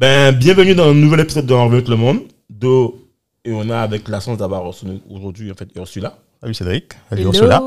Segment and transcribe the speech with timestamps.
[0.00, 2.20] Ben, bienvenue dans un nouvel épisode de Envers le monde.
[2.48, 3.06] Do,
[3.44, 4.64] et on a avec la chance d'avoir
[5.10, 6.16] aujourd'hui en fait Ursula.
[6.40, 6.94] Salut Cédric.
[7.10, 7.32] Salut Hello.
[7.34, 7.62] Ursula.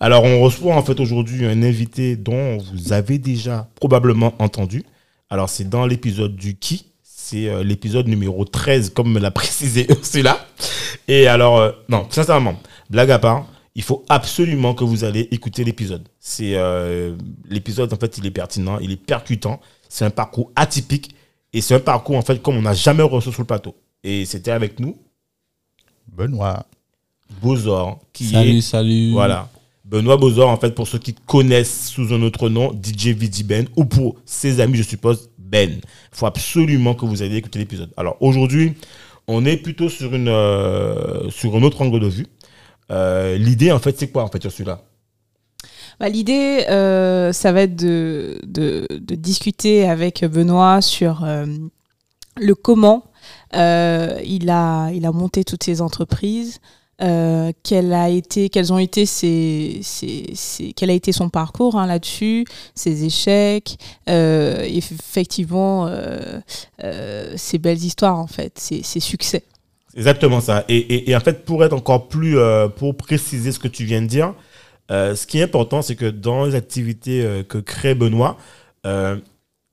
[0.00, 4.82] Alors, on reçoit en fait aujourd'hui un invité dont vous avez déjà probablement entendu.
[5.30, 6.86] Alors, c'est dans l'épisode du qui.
[7.04, 10.44] C'est euh, l'épisode numéro 13, comme me l'a précisé Ursula.
[11.06, 15.62] Et alors, euh, non, sincèrement, blague à part, il faut absolument que vous allez écouter
[15.62, 16.08] l'épisode.
[16.18, 17.14] C'est euh,
[17.48, 19.60] l'épisode en fait, il est pertinent, il est percutant.
[19.88, 21.12] C'est un parcours atypique
[21.56, 23.74] et c'est un parcours en fait comme on n'a jamais reçu sur le plateau.
[24.04, 24.96] Et c'était avec nous
[26.08, 26.66] Benoît.
[27.42, 29.10] Bozor qui Salut, est salut.
[29.12, 29.48] voilà.
[29.84, 33.66] Benoît Bozor, en fait, pour ceux qui connaissent sous un autre nom, DJ Vidi Ben,
[33.76, 35.70] ou pour ses amis, je suppose, Ben.
[35.74, 35.80] Il
[36.12, 37.90] faut absolument que vous ayez écouté l'épisode.
[37.96, 38.74] Alors, aujourd'hui,
[39.28, 42.26] on est plutôt sur, une, euh, sur un autre angle de vue.
[42.90, 44.82] Euh, L'idée, en fait, c'est quoi, en fait, sur celui-là?
[45.98, 48.40] Bah, L'idée, euh, ça va être de,
[49.14, 51.46] discuter avec Benoît sur euh,
[52.36, 53.04] le comment
[53.54, 56.60] euh, il, a, monté toutes ces entreprises,
[56.98, 62.44] quel a été, ont été ses, ses- ses- quel a été son parcours hein, là-dessus,
[62.74, 65.90] ses échecs, effectivement
[67.36, 69.44] ses belles histoires en fait, ses, ses succès.
[69.96, 70.64] Exactement ça.
[70.68, 72.36] Et, en fait, pour être encore plus,
[72.76, 74.34] pour préciser ce que tu viens de dire,
[74.90, 78.36] ce qui est important, c'est que dans les activités euh, que crée Benoît,
[78.86, 79.16] euh,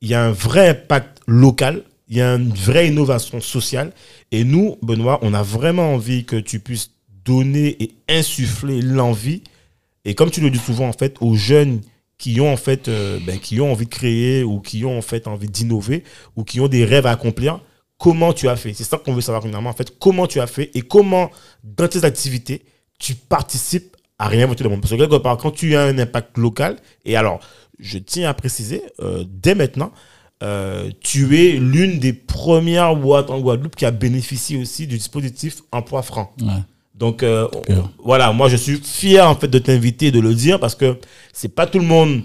[0.02, 3.94] il y a un vrai impact local, il y a une vraie innovation sociale.
[4.32, 6.92] Et nous, Benoît, on a vraiment envie que tu puisses
[7.24, 9.44] donner et insuffler l'envie.
[10.04, 11.82] Et comme tu le dis souvent, en fait, aux jeunes
[12.18, 15.02] qui ont en fait, euh, ben, qui ont envie de créer ou qui ont en
[15.02, 16.04] fait envie d'innover
[16.36, 17.62] ou qui ont des rêves à accomplir,
[17.98, 18.74] comment tu as fait?
[18.74, 21.32] C'est ça qu'on veut savoir finalement, en fait, comment tu as fait et comment,
[21.64, 22.64] dans tes activités,
[23.00, 24.82] tu participes à réinventer le monde.
[24.82, 27.40] Parce que quelque part, quand tu as un impact local, et alors,
[27.80, 29.92] je tiens à préciser, euh, dès maintenant,
[30.42, 35.58] euh, tu es l'une des premières boîtes en Guadeloupe qui a bénéficié aussi du dispositif
[35.72, 36.34] emploi franc.
[36.42, 36.48] Ouais.
[36.96, 37.48] Donc euh,
[38.04, 40.98] voilà, moi je suis fier en fait de t'inviter et de le dire parce que
[41.34, 42.22] c'est pas tout le monde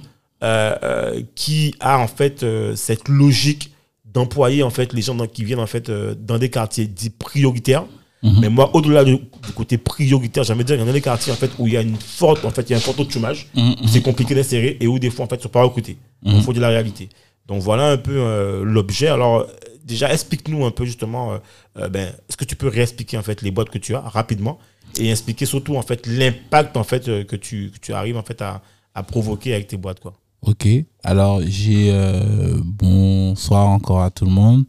[1.35, 2.45] qui a en fait
[2.77, 3.73] cette logique
[4.05, 7.85] d'employer en fait les gens dans- qui viennent en fait dans des quartiers dits prioritaires.
[8.23, 8.39] Mhm.
[8.41, 11.33] Mais moi, au-delà du, du côté prioritaire, j'aimerais dire, il y en a des quartiers
[11.33, 12.95] en fait où il y a une forte, en fait, il y a un fort
[12.97, 15.43] taux de chômage, Mhm, où c'est compliqué d'insérer et où des fois en fait, ils
[15.43, 15.97] sont pas recrutés.
[16.25, 16.43] Il Mhm.
[16.43, 17.09] faut dire la réalité.
[17.47, 19.07] Donc voilà un peu euh, l'objet.
[19.09, 19.45] Alors euh,
[19.85, 21.39] déjà, explique-nous un peu justement,
[21.79, 24.59] euh, ben, est-ce que tu peux réexpliquer en fait les boîtes que tu as rapidement
[24.99, 28.43] et expliquer surtout en fait l'impact en fait que tu, que tu arrives en fait
[28.43, 28.63] à,
[28.95, 30.15] à provoquer avec tes boîtes quoi.
[30.43, 30.69] Ok.
[31.05, 34.65] Alors, j'ai euh, bonsoir encore à tout le monde.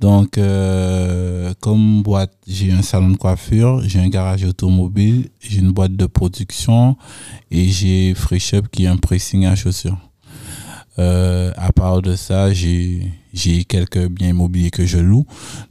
[0.00, 5.72] Donc, euh, comme boîte, j'ai un salon de coiffure, j'ai un garage automobile, j'ai une
[5.72, 6.96] boîte de production
[7.50, 9.98] et j'ai Free Shop qui est un pressing à chaussures.
[10.98, 13.12] Euh, à part de ça, j'ai
[13.68, 15.26] quelques biens immobiliers que je loue.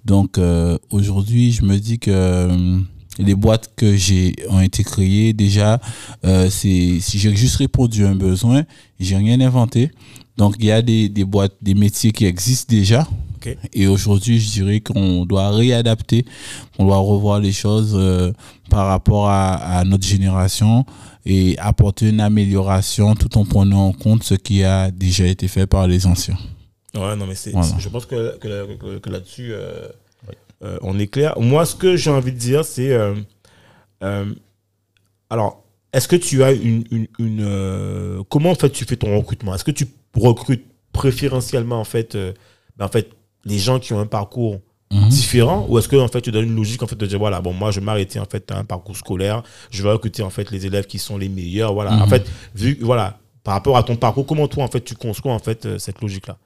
[0.05, 2.79] Donc euh, aujourd'hui, je me dis que euh,
[3.17, 5.81] les boîtes que j'ai ont été créées déjà,
[6.23, 8.63] euh, c'est si j'ai juste répondu à un besoin,
[8.99, 9.91] j'ai rien inventé.
[10.37, 13.07] Donc il y a des, des boîtes, des métiers qui existent déjà.
[13.73, 16.25] Et aujourd'hui, je dirais qu'on doit réadapter,
[16.77, 18.31] on doit revoir les choses euh,
[18.69, 20.85] par rapport à, à notre génération
[21.25, 25.67] et apporter une amélioration tout en prenant en compte ce qui a déjà été fait
[25.67, 26.37] par les anciens.
[26.95, 27.67] Ouais, non, mais c'est, Voilà.
[27.67, 29.87] c'est- je pense que, que, que- que là-dessus, euh,
[30.63, 31.39] euh, on est clair.
[31.39, 32.97] Moi, ce que j'ai envie de dire, c'est.
[35.29, 35.63] alors,
[35.93, 36.83] est-ce que tu as une.
[36.91, 39.53] une, une, comment, en fait, tu fais ton recrutement?
[39.55, 42.15] Est-ce que tu recrutes préférentiellement, en fait,
[42.77, 43.09] ben, en fait
[43.45, 44.59] les gens qui ont un parcours
[44.91, 45.07] Mhm.
[45.09, 47.41] différent ou est-ce que en fait tu donnes une logique en fait de dire voilà
[47.41, 50.31] bon moi je vais m'arrêter en fait à un parcours scolaire je vais recruter en
[50.31, 52.09] fait les élèves qui sont les meilleurs voilà en Mhm.
[52.09, 55.37] fait vu voilà par rapport à ton parcours comment toi en fait tu construis en
[55.37, 56.37] fait euh, cette logique là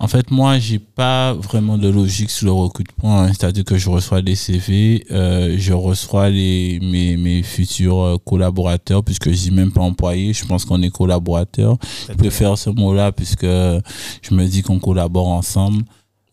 [0.00, 3.20] En fait, moi, j'ai pas vraiment de logique sur le recrutement.
[3.22, 3.28] hein.
[3.28, 9.02] C'est-à-dire que je reçois des CV, euh, je reçois les, mes, mes futurs euh, collaborateurs,
[9.02, 11.76] puisque je dis même pas employés, je pense qu'on est collaborateurs.
[12.08, 15.82] Je préfère ce mot-là, puisque je me dis qu'on collabore ensemble.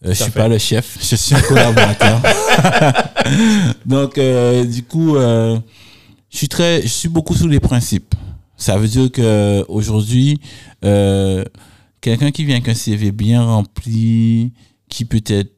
[0.06, 0.40] Euh, je suis fait.
[0.40, 2.22] pas le chef, je suis un collaborateur.
[3.86, 5.58] Donc, euh, du coup, euh,
[6.30, 8.14] je suis très, je suis beaucoup sous les principes.
[8.58, 10.40] Ça veut dire que aujourd'hui,
[10.84, 11.44] euh,
[12.06, 14.54] quelqu'un qui vient avec un CV bien rempli,
[14.90, 15.52] qui peut-être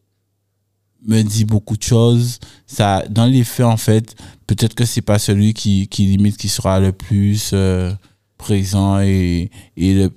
[1.06, 4.16] me dit beaucoup de choses, ça, dans les faits, en fait,
[4.48, 7.92] peut-être que c'est pas celui qui, limite qui sera le plus euh,
[8.38, 9.52] présent et,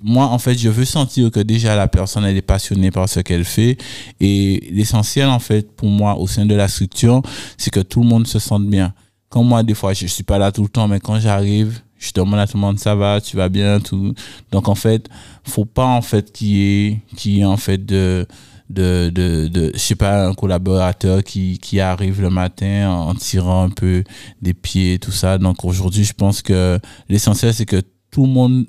[0.01, 3.45] moi, en fait, je veux sentir que déjà la personne, est passionnée par ce qu'elle
[3.45, 3.77] fait
[4.21, 7.21] et l'essentiel, en fait, pour moi, au sein de la structure,
[7.57, 8.93] c'est que tout le monde se sente bien.
[9.27, 12.11] Comme moi, des fois, je suis pas là tout le temps, mais quand j'arrive, je
[12.13, 14.13] demande à tout le monde, ça va, tu vas bien, tout.
[14.51, 15.07] Donc, en fait,
[15.43, 18.25] faut pas, en fait, qu'il y ait, en fait, de,
[18.69, 23.69] de, de, je sais pas, un collaborateur qui, qui arrive le matin en, tirant un
[23.69, 24.03] peu
[24.41, 25.37] des pieds, tout ça.
[25.37, 28.65] Donc, aujourd'hui, je pense que l'essentiel, c'est que tout le monde,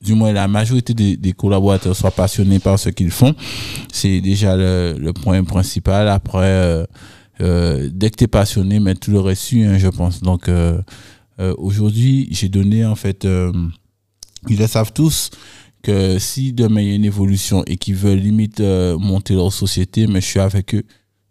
[0.00, 3.34] du moins la majorité des, des collaborateurs soient passionnés par ce qu'ils font.
[3.92, 6.08] C'est déjà le, le point principal.
[6.08, 6.84] Après, euh,
[7.40, 10.22] euh, dès que tu es passionné, mais tout le reste hein, je pense.
[10.22, 10.80] Donc, euh,
[11.40, 13.52] euh, aujourd'hui, j'ai donné, en fait, euh,
[14.48, 15.30] ils le savent tous,
[15.82, 19.52] que si demain il y a une évolution et qu'ils veulent limite euh, monter leur
[19.52, 20.84] société, mais je suis avec eux.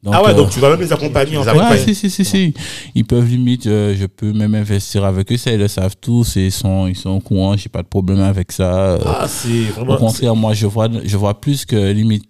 [0.04, 1.52] Donc, ah ouais, euh, donc tu vas même les accompagner en fait.
[1.52, 1.78] Ouais, Ouais.
[1.78, 2.54] si, si, si, si.
[2.96, 6.38] Ils peuvent limite, euh, je peux même investir avec eux, ça, ils le savent tous,
[6.38, 8.96] et ils sont, ils sont au courant, j'ai pas de problème avec ça.
[9.06, 9.98] Ah, c'est au vraiment.
[9.98, 12.26] contraire, moi, je vois, je vois plus que limite,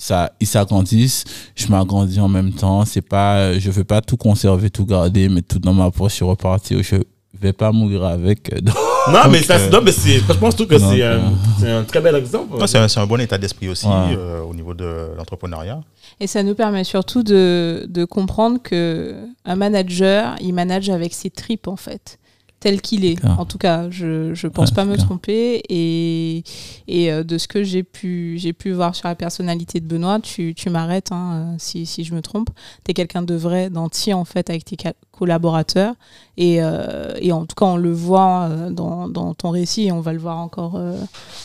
[0.00, 1.24] ça, ils s'agrandissent,
[1.54, 2.86] je m'agrandis en même temps.
[2.86, 6.24] C'est pas, je veux pas tout conserver, tout garder, mais tout dans ma poche, je
[6.24, 6.82] repartir.
[6.82, 6.96] Je
[7.38, 8.50] vais pas mourir avec.
[8.52, 8.74] euh, donc,
[9.12, 11.70] Non, mais ça, euh, non, mais c'est, je trouve que donc, c'est, euh, un, c'est
[11.70, 12.56] un très bel exemple.
[12.66, 14.16] C'est un, bon état d'esprit aussi Ouais.
[14.16, 15.80] euh, au niveau de l'entrepreneuriat.
[16.18, 19.14] Et ça nous permet surtout de, de comprendre que
[19.44, 22.18] un manager, il manage avec ses tripes en fait,
[22.60, 23.16] tel qu'il est.
[23.24, 25.06] En tout cas, je je pense Ouais, pas me clair.
[25.06, 26.44] tromper et
[26.86, 30.54] et euh, de ce que j'ai pu pu voir sur la personnalité de Benoît, tu,
[30.54, 32.50] tu m'arrêtes hein, euh, si si je me trompe.
[32.84, 34.76] Tu es quelqu'un de vrai, d'entier en fait avec tes
[35.10, 35.94] collaborateurs
[36.36, 40.00] et euh, et en tout cas on le voit dans dans ton récit et on
[40.00, 40.96] va le voir encore euh,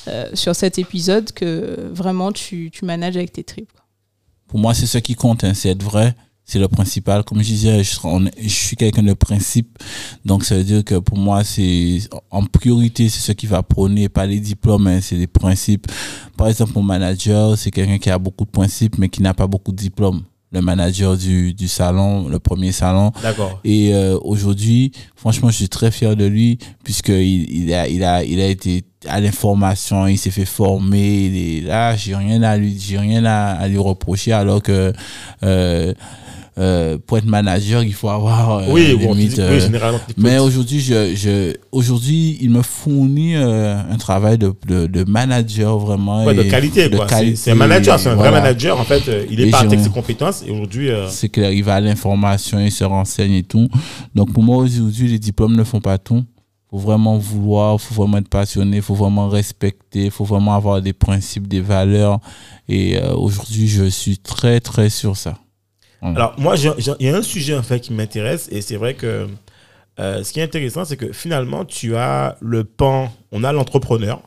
[0.07, 3.71] euh, sur cet épisode que vraiment tu tu manages avec tes tripes.
[4.47, 6.13] pour moi, c'est ce qui compte, hein, c'est être vrai.
[6.45, 7.23] C'est le principal.
[7.23, 9.79] Comme je disais, je, on suis quelqu'un de principe.
[10.25, 11.99] Donc, ça veut dire que pour moi, c'est
[12.29, 15.87] en priorité, c'est ce qui va prôner, pas les diplômes, hein, c'est les principes.
[16.37, 19.47] Par exemple, mon manager, c'est quelqu'un qui a beaucoup de principes, mais qui n'a pas
[19.47, 20.21] beaucoup de diplômes.
[20.51, 23.59] Le manager du, du salon, le premier salon, D'accord.
[23.65, 28.23] et euh, aujourd'hui, franchement, je suis très fier de lui puisqu'il il a, il a,
[28.23, 31.25] il a été à l'information, il s'est fait former.
[31.25, 34.93] Il est là, j'ai rien à lui, j'ai rien à, à lui reprocher alors que
[35.43, 35.93] euh,
[36.57, 39.99] euh, pour être manager, il faut avoir euh, Oui, bon, limite, euh, oui, généralement.
[40.07, 45.03] peux- mais aujourd'hui, je, je, aujourd'hui, il me fournit euh, un travail de, de, de
[45.03, 46.23] manager vraiment.
[46.25, 47.07] Ouais, de qualité, de quoi.
[47.09, 48.79] C'est- qualité, C'est un manager, c'est un vrai manager.
[48.79, 51.63] En fait, euh, il est parti avec ses compétences et aujourd'hui, euh, C'est clair, il
[51.63, 53.67] va à l'information, il se renseigne et tout.
[54.15, 56.23] Donc pour moi aujourd'hui, les diplômes ne font pas tout.
[56.71, 61.47] faut vraiment vouloir, faut vraiment être passionné, faut vraiment respecter, faut vraiment avoir des principes,
[61.47, 62.19] des valeurs.
[62.67, 65.37] Et euh, aujourd'hui, je suis très très sur ça.
[66.01, 69.27] Alors, moi, il y a un sujet en fait qui m'intéresse et c'est vrai que
[69.99, 74.21] euh, ce qui est intéressant, c'est que finalement, tu as le pan, on a l'entrepreneur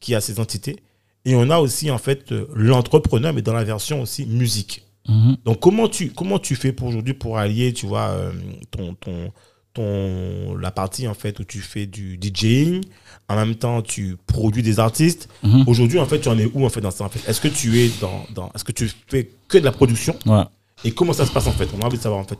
[0.00, 0.76] qui a ses entités
[1.24, 4.84] et on a aussi en fait l'entrepreneur, mais dans la version aussi musique.
[5.08, 5.36] Mhm.
[5.44, 8.32] Donc, comment tu, comment tu fais pour aujourd'hui pour allier, tu vois, euh,
[8.70, 9.32] ton, ton,
[9.74, 12.82] ton, la partie en fait où tu fais du DJing,
[13.28, 15.28] en même temps, tu produis des artistes.
[15.42, 15.64] Mhm.
[15.66, 17.28] Aujourd'hui, en fait, tu en es où en fait dans ça en fait?
[17.28, 20.16] Est-ce que tu es dans, dans est-ce que tu fais que de la production?
[20.26, 20.42] Ouais.
[20.84, 21.68] Et comment ça se passe en fait?
[21.76, 22.38] On a envie de savoir en fait.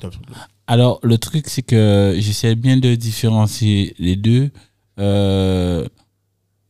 [0.67, 4.51] Alors, le truc, c'est que j'essaie bien de différencier les deux.
[4.99, 5.87] Euh,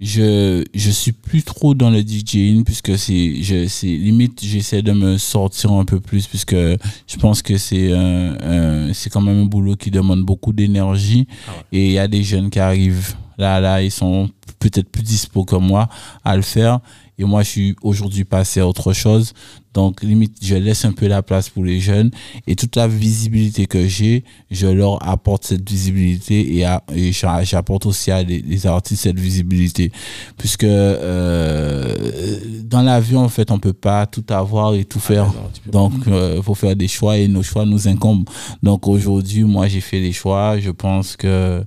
[0.01, 4.91] je, je suis plus trop dans le DJing puisque c'est, je, c'est limite, j'essaie de
[4.93, 9.43] me sortir un peu plus puisque je pense que c'est un, un- c'est quand même
[9.43, 11.79] un boulot qui demande beaucoup d'énergie Ah ouais.
[11.79, 15.45] et il y a des jeunes qui arrivent là, là, ils sont peut-être plus dispo
[15.45, 15.89] que moi
[16.25, 16.81] à le faire.
[17.19, 19.33] Et moi, je suis aujourd'hui passé à autre chose.
[19.75, 22.11] Donc, limite, je laisse un peu la place pour les jeunes.
[22.47, 26.59] Et toute la visibilité que j'ai, je leur apporte cette visibilité
[26.95, 27.13] et,
[27.43, 29.91] j'apporte aussi à les, les artistes cette visibilité.
[30.37, 35.27] Puisque euh, dans la vie, en fait, on peut pas tout avoir et tout faire.
[35.27, 35.33] Non,
[35.65, 35.93] peux- Donc,
[36.37, 38.29] il faut faire des choix et nos choix nous incombent.
[38.63, 40.59] Donc, aujourd'hui, moi, j'ai fait des choix.
[40.59, 41.65] Je pense que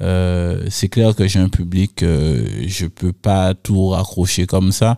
[0.00, 4.96] euh, c'est clair que j'ai un public, euh, je peux pas tout raccrocher comme ça,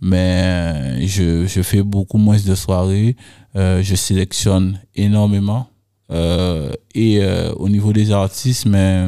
[0.00, 3.16] mais je, je fais beaucoup moins de soirées.
[3.56, 5.68] Euh, je sélectionne énormément.
[6.12, 9.06] Euh, et euh, au niveau des artistes, mais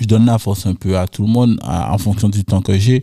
[0.00, 2.76] je donne la force un peu à tout le monde en fonction du temps que
[2.78, 3.02] j'ai.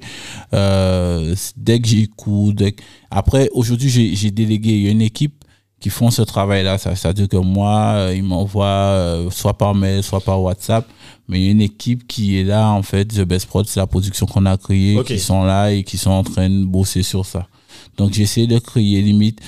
[0.52, 2.76] Dès que j'écoute, dès
[3.12, 5.46] après aujourd'hui j'ai délégué une équipe
[5.80, 6.78] qui font ce travail-là.
[6.78, 10.88] Ça- C'est-à-dire que moi, euh, ils m'envoient euh, soit par mail, soit par WhatsApp.
[11.28, 13.06] Mais il y a une équipe qui est là, en fait.
[13.06, 16.10] The Best Prod, c'est la production qu'on a créée, qui sont là et qui sont
[16.12, 17.48] en train de bosser sur ça.
[17.98, 19.40] Donc, j'essaie de créer limite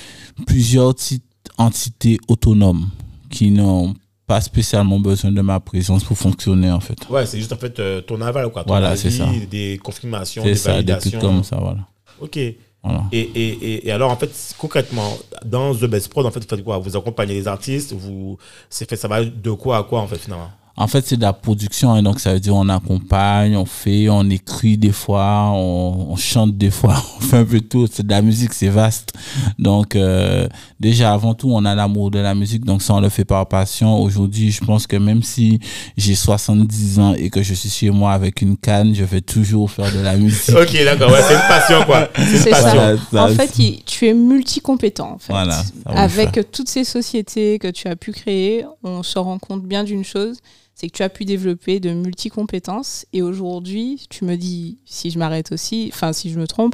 [0.46, 1.24] plusieurs petites
[1.58, 2.90] entités autonomes
[3.30, 3.94] qui n'ont
[4.28, 6.98] pas spécialement besoin de ma présence pour fonctionner, en fait.
[7.10, 8.64] Ouais, c'est juste en fait euh, ton aval, quoi.
[8.64, 9.28] Ton Voilà, c'est ça.
[9.50, 11.10] Des confirmations, des ça, des validations.
[11.20, 11.80] trucs comme ça, voilà.
[12.22, 12.40] Ok.
[12.84, 13.04] Et, voilà.
[13.12, 16.64] et, et, et alors, en fait, concrètement, dans The Best Prod, en fait, vous faites
[16.64, 16.78] quoi?
[16.80, 18.38] Vous accompagnez les artistes vous...
[18.70, 20.52] c'est fait, Ça va de quoi à quoi, en fait, finalement?
[20.82, 24.10] En fait, c'est de la production, hein, donc ça veut dire on accompagne, on fait,
[24.10, 27.88] on écrit des fois, on, on chante des fois, on fait un peu tout.
[27.92, 29.14] C'est de la musique, c'est vaste.
[29.60, 30.48] Donc, euh,
[30.80, 33.48] déjà, avant tout, on a l'amour de la musique, donc ça, on le fait par
[33.48, 34.00] passion.
[34.02, 35.60] Aujourd'hui, je pense que même si
[35.98, 39.70] j'ai 70 ans et que je suis chez moi avec une canne, je vais toujours
[39.70, 40.56] faire de la musique.
[40.62, 42.10] Ok, d'accord, ouais, c'est une passion, quoi.
[42.16, 42.70] C'est passion.
[42.72, 42.96] ça.
[43.12, 45.12] Ça, En fait, il- tu es multicompétent.
[45.14, 45.32] En fait.
[45.34, 49.84] Voilà, Avec toutes ces sociétés que tu as pu créer, on se rend compte bien
[49.84, 50.38] d'une chose,
[50.82, 53.06] c'est que tu as pu développer de multicompétences.
[53.14, 56.74] Et aujourd'hui, tu me dis, si je m'arrête aussi, enfin si je me trompe,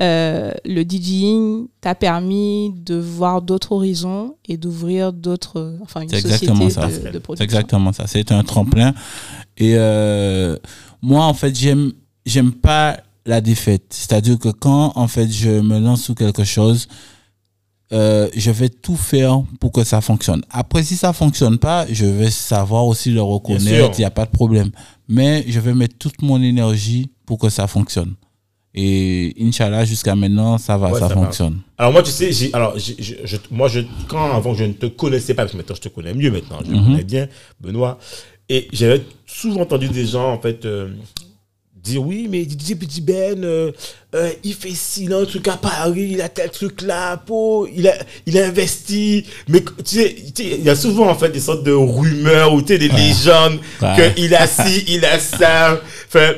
[0.00, 6.20] euh, le DJing t'a permis de voir d'autres horizons et d'ouvrir d'autres, enfin une C'est
[6.20, 6.86] société exactement ça.
[6.86, 7.44] de, de C'est production.
[7.44, 8.06] exactement ça.
[8.06, 8.94] C'est un tremplin.
[9.56, 10.56] Et euh,
[11.02, 11.92] moi, en fait, j'aime,
[12.26, 13.86] j'aime pas la défaite.
[13.90, 16.86] C'est-à-dire que quand, en fait, je me lance sous quelque chose,
[17.92, 20.42] euh, je vais tout faire pour que ça fonctionne.
[20.50, 23.94] Après, si ça fonctionne pas, je vais savoir aussi le reconnaître.
[23.96, 24.70] Il n'y a pas de problème.
[25.08, 28.14] Mais je vais mettre toute mon énergie pour que ça fonctionne.
[28.74, 31.22] Et Inch'Allah, jusqu'à maintenant, ça va, Ouais, ça, ça va.
[31.22, 31.58] fonctionne.
[31.78, 34.72] Alors moi, tu sais, j'ai, alors, j'ai- j'ai- je- moi, je, quand avant, je ne
[34.74, 36.84] te connaissais pas, parce que maintenant, je te connais mieux maintenant, je te Mhm.
[36.84, 37.28] connais bien,
[37.60, 37.98] Benoît,
[38.50, 40.90] et j'avais souvent entendu des gens, en fait, euh,
[41.92, 43.72] dire, oui, mais DJ Petit Ben, euh,
[44.14, 47.86] euh, il fait ci, un truc à Paris, il a tel truc là, po, il
[47.88, 47.94] a,
[48.26, 51.40] il a investi, mais tu sais, tu sais, il y a souvent, en fait, des
[51.40, 54.12] sortes de rumeurs, ou tu sais, des légendes, Ouais.
[54.14, 56.32] qu'il a ci, il a ça, enfin,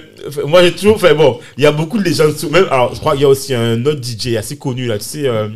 [0.47, 3.12] moi, j'ai toujours fait, bon, il y a beaucoup de légendes, même, alors, je crois
[3.12, 5.49] qu'il y a aussi un autre DJ assez connu, là, tu sais, euh,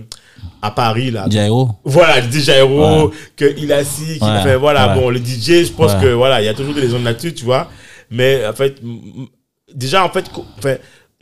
[0.62, 3.10] à Paris, là, Jairo, voilà, le DJ Aero, Ouais.
[3.36, 5.00] que il a si, qu'il Ouais, fait, voilà, ouais.
[5.00, 7.44] bon, le DJ, je pense que, voilà, il y a toujours des légendes là-dessus, tu
[7.44, 7.68] vois.
[8.10, 8.76] Mais, en fait,
[9.74, 10.24] déjà, en fait,
[10.58, 10.76] enfin,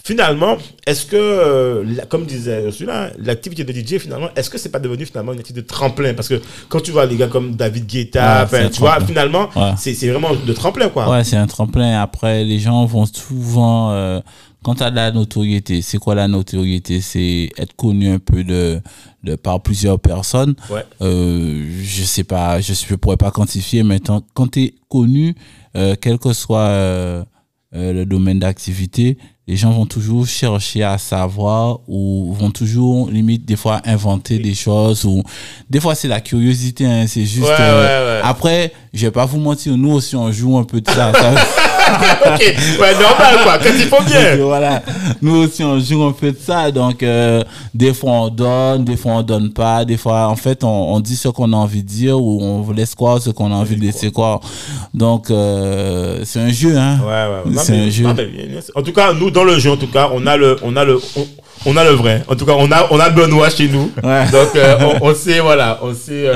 [0.05, 0.57] finalement,
[0.87, 4.81] est-ce que, euh, la- comme disait celui-là, l'activité de DJ, finalement, est-ce que c'est pas
[4.81, 6.13] devenu finalement une activité de tremplin?
[6.15, 9.73] Parce que quand tu vois les gars comme David Guetta, Ouais, tu vois, finalement, Ouais.
[9.77, 11.09] c'est vraiment de tremplin, quoi.
[11.09, 12.01] Ouais, c'est un tremplin.
[12.01, 13.93] Après, les gens vont souvent.
[13.93, 14.21] Euh,
[14.65, 17.01] quand tu as de la notoriété, c'est quoi la notoriété?
[17.01, 18.81] C'est être connu un peu de,
[19.25, 20.55] de par plusieurs personnes.
[20.71, 20.85] Ouais.
[21.01, 23.99] Euh, je sais pas, je ne pourrais pas quantifier, mais
[24.35, 25.35] quand tu es connu,
[25.77, 26.69] euh, quel que soit
[27.75, 29.17] euh, le domaine d'activité,
[29.49, 34.55] les gens vont toujours chercher à savoir ou vont toujours, limite, des fois, inventer des
[34.55, 35.05] choses.
[35.05, 35.23] ou
[35.69, 37.47] Des fois, c'est la curiosité, hein, c'est juste.
[37.49, 38.29] Ouais, euh, ouais, ouais.
[38.29, 41.13] Après, je vais pas vous mentir, nous aussi, on joue un peu de ça.
[41.13, 41.35] ça-
[42.27, 44.37] ok, ouais, normal, quoi, quand il faut donc, bien.
[44.37, 44.83] voilà,
[45.21, 46.71] nous aussi, on joue peu de ça.
[46.71, 47.43] Donc, euh,
[47.75, 49.85] des fois, on donne, des fois, on donne pas.
[49.85, 52.71] Des fois, en fait, on, on dit ce qu'on a envie de dire ou on
[52.73, 54.41] laisse croire ce qu'on a envie de laisser croire.
[54.95, 56.99] Donc, euh, c'est un jeu, hein.
[57.01, 57.59] Ouais, ouais.
[57.63, 58.07] C'est un jeu.
[58.75, 60.85] En tout cas, nous, dans le jeu, en tout cas, on a le, on a
[60.85, 61.27] le, on,
[61.67, 62.23] on a le vrai.
[62.29, 63.91] En tout cas, on a, on a Benoît chez nous.
[64.03, 64.25] Ouais.
[64.31, 66.29] Donc, euh, on, on sait, voilà, on sait.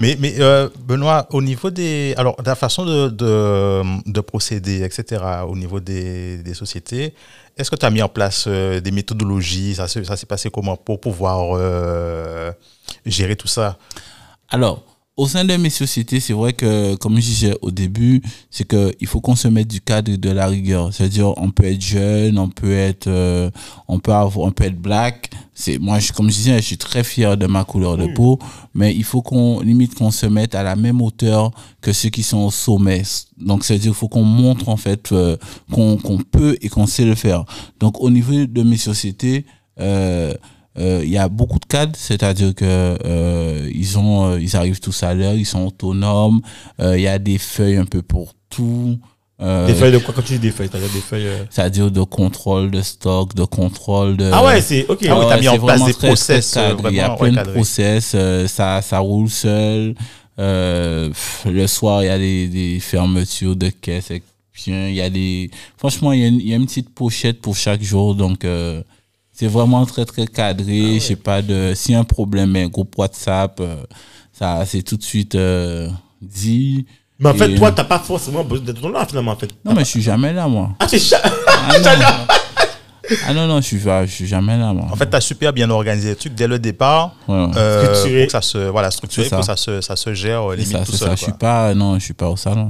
[0.00, 2.14] Mais, mais euh, Benoît, au niveau des.
[2.18, 7.14] Alors, la façon de, de, de procéder, etc., au niveau des, des sociétés,
[7.56, 9.74] est-ce que tu as mis en place euh, des méthodologies?
[9.74, 12.52] Ça, ça s'est passé comment pour pouvoir euh,
[13.06, 13.78] gérer tout ça?
[14.50, 14.84] Alors,
[15.16, 18.20] au sein de mes sociétés, c'est vrai que, comme je disais au début,
[18.50, 20.92] c'est que il faut qu'on se mette du cadre de la rigueur.
[20.92, 23.50] C'est-à-dire, on peut être jeune, on peut être, euh,
[23.88, 25.30] on peut avoir, on peut être black.
[25.54, 28.38] C'est moi, je, comme je disais, je suis très fier de ma couleur de peau,
[28.74, 32.22] mais il faut qu'on limite qu'on se mette à la même hauteur que ceux qui
[32.22, 33.02] sont au sommet.
[33.38, 35.38] Donc, c'est-à-dire, il faut qu'on montre en fait euh,
[35.72, 37.46] qu'on qu'on peut et qu'on sait le faire.
[37.80, 39.46] Donc, au niveau de mes sociétés.
[39.78, 40.34] Euh,
[40.78, 42.64] il y a beaucoup de cadres, c'est-à-dire que
[43.04, 46.40] euh, ils ont, euh, ils arrivent tous à l'heure, ils sont autonomes.
[46.80, 48.98] euh, Il y a des feuilles un peu pour tout.
[49.40, 50.12] euh, Des feuilles de quoi?
[50.14, 51.26] Quand tu dis des feuilles, t'as des feuilles.
[51.26, 54.30] euh, C'est-à-dire de contrôle de stock, de contrôle de.
[54.32, 55.06] Ah ouais, c'est ok.
[55.08, 56.86] Ah oui, t'as mis en place des très, process, très cadré.
[56.88, 59.94] euh, Il y a plein de process, euh, ça, ça roule seul.
[60.38, 64.10] Euh, pff, le soir, il y a des, des fermetures de caisses.
[64.10, 65.50] et puis, Il y a des.
[65.78, 68.44] Franchement, il y, a une, il y a une petite pochette pour chaque jour, donc.
[69.38, 70.94] C'est vraiment très très cadré.
[70.94, 73.76] Je sais pas de si un problème, un groupe WhatsApp, euh,
[74.32, 75.88] ça c'est tout de suite euh,
[76.22, 76.86] dit.
[77.18, 79.48] Mais en fait, Et- toi, t'as pas forcément besoin d'être là, finalement, en fait.
[79.64, 80.70] Non mais je suis jamais là moi.
[80.80, 82.34] Ah, c'est cha- Ah, non.
[83.26, 84.86] Ah non, non, je suis, pas- je suis jamais là, moi.
[84.90, 87.14] En fait, tu as super bien organisé le truc dès le départ.
[87.28, 87.50] Ouais, ouais.
[87.56, 88.20] euh, Structuré.
[88.22, 89.36] pour que ça se, voilà, structuré, ça.
[89.36, 91.08] pour que ça se, ça se gère limite ça, tout seul.
[91.10, 91.14] ça.
[91.14, 92.68] Je suis pas, non, je suis pas au salon.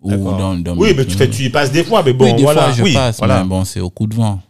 [0.00, 2.34] Ou dans, dans Oui, mais tu, fais, tu y passes des fois, mais bon, oui,
[2.34, 2.64] des voilà.
[2.64, 3.42] fois, je oui, passe, voilà.
[3.42, 4.40] mais bon, c'est au coup de vent.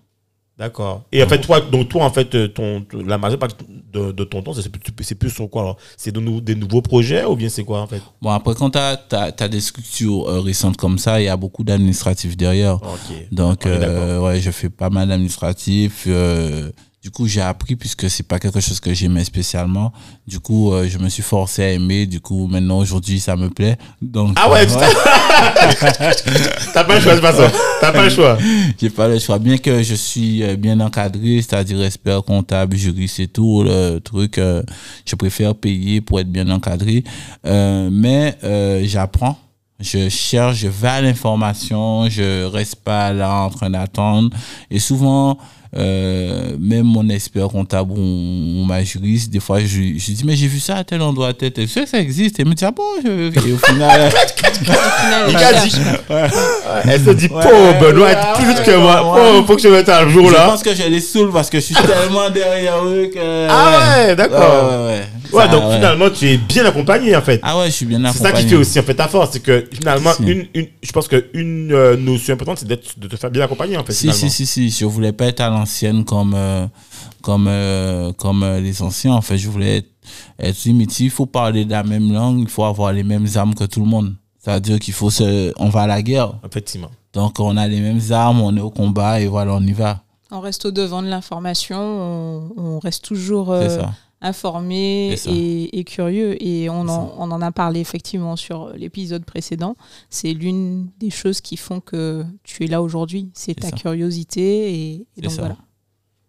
[0.57, 1.03] D'accord.
[1.11, 3.57] Et en fait, toi, donc toi, en fait, euh, ton, ton- la majeure partie
[3.93, 5.77] de, de ton temps, c'est plus, sur quoi alors?
[5.97, 8.01] C'est de nou- des nouveaux projets ou bien c'est quoi en fait?
[8.23, 11.65] Bon, après, quand tu as, des structures euh, récentes comme ça, il y a beaucoup
[11.65, 12.77] d'administratifs derrière.
[12.77, 13.17] Ok.
[13.33, 16.05] Donc, euh, ouais, je fais pas mal d'administratifs.
[16.07, 16.71] euh,
[17.05, 19.93] du coup, j'ai appris puisque c'est pas quelque chose que j'aimais spécialement.
[20.27, 22.07] Du coup, euh, je me suis forcé à aimer.
[22.07, 23.77] Du coup, maintenant, aujourd'hui, ça me plaît.
[24.01, 24.73] Donc, Ah ouais, euh, tu
[26.73, 27.53] T'as pas le choix de toute façon.
[27.83, 28.39] T'as pas le choix.
[28.81, 29.39] j'ai pas le choix.
[29.39, 34.39] Bien que je suis euh, bien encadré, c'est-à-dire expert comptable, juriste et tout, le truc,
[34.39, 34.63] euh,
[35.05, 37.05] je préfère payer pour être bien encadré.
[37.45, 39.37] Euh, mais euh, j'apprends.
[39.79, 44.31] Je cherche, je vais à l'information, je reste pas là en train d'attendre.
[44.71, 45.37] Et souvent,
[45.77, 50.37] euh, même mon expert comptable ou, ou ma juriste, des fois, je, je dis, mais
[50.37, 51.67] j'ai vu ça à tel endroit, à tel, tel.
[51.67, 52.39] Tu sais que ça existe.
[52.39, 53.49] Et elle me dit, ah bon, je...
[53.49, 54.13] et au final.
[56.85, 59.15] Elle se dit, Ouais, pauvre Benoît, ouais, plus ouais, que moi.
[59.15, 59.21] ouais.
[59.41, 60.47] Oh, faut que je mette un jour je là.
[60.49, 63.47] pense que je les saoule parce que je suis tellement derrière eux que.
[63.49, 64.71] Ah ouais, d'accord.
[64.71, 65.03] Ouais, ouais, ouais.
[65.35, 65.75] Ouais, donc ouais.
[65.77, 67.41] finalement, tu es bien accompagné en fait.
[67.43, 68.37] Ah ouais, je suis bien C'est accompagné.
[68.37, 70.23] ça qui fait aussi en fait ta force, c'est que finalement, Si.
[70.23, 73.77] une, une, je pense qu'une euh, notion importante, c'est d'être, de te faire bien accompagner
[73.77, 73.93] en fait.
[73.93, 74.71] Si, si, si, si.
[74.71, 76.67] Je voulais pas être à l'ancienne comme, euh,
[77.23, 79.13] comme, euh, comme euh, les anciens.
[79.15, 79.89] En fait, je voulais être,
[80.39, 80.67] être.
[80.67, 83.81] Il faut parler de la même langue, il faut avoir les mêmes armes que tout
[83.81, 84.15] le monde.
[84.43, 85.53] C'est-à-dire qu'il faut se.
[85.59, 86.35] On va à la guerre.
[86.47, 86.91] Effectivement.
[87.15, 90.01] Donc, on a les mêmes armes, on est au combat et voilà, on y va.
[90.31, 93.79] On reste au devant de l'information, on, on reste toujours euh,
[94.25, 94.49] C'est ça.
[94.49, 95.31] informé C'est ça.
[95.35, 96.43] et, et curieux.
[96.43, 99.77] Et on en, on en a parlé effectivement sur l'épisode précédent.
[100.11, 103.31] C'est l'une des choses qui font que tu es là aujourd'hui.
[103.35, 103.77] C'est ta ça.
[103.77, 104.75] curiosité.
[105.17, 105.41] Et, donc ça.
[105.43, 105.57] voilà.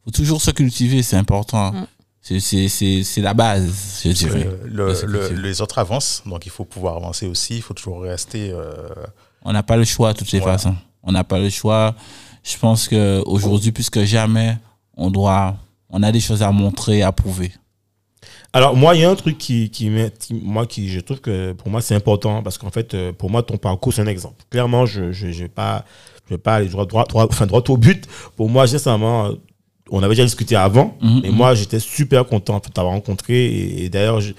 [0.04, 1.72] faut toujours se cultiver, c'est important.
[1.72, 1.88] Mm.
[2.22, 4.48] C'est- C'est c'est- c'est la base, je dirais.
[4.48, 7.58] Euh, le- le- les autres avancent, donc il faut pouvoir avancer aussi.
[7.58, 8.50] Il faut toujours rester.
[8.52, 8.74] euh,
[9.44, 10.58] On n'a pas le choix de toutes les Voilà.
[10.58, 10.76] façons.
[11.04, 11.94] On n'a pas le choix.
[12.44, 14.58] Je pense que aujourd'hui, plus que jamais,
[14.98, 15.56] on doit,
[15.90, 17.52] on a des choses à montrer, à prouver.
[18.56, 21.52] Alors moi, il y a un truc qui, qui, qui- moi, qui, je trouve que
[21.52, 24.46] pour moi c'est important parce qu'en fait, euh, pour moi, ton parcours c'est un exemple.
[24.50, 25.84] Clairement, je, je, je vais pas,
[26.26, 28.06] je vais pas aller droit, droit, droit, enfin droit au but.
[28.38, 29.34] Pour moi, sincèrement, euh,
[29.92, 31.32] on avait déjà discuté avant, Mhm, mhm.
[31.32, 33.34] moi, j'étais super content en fait, de t'avoir rencontré.
[33.46, 34.34] Et, et d'ailleurs, je-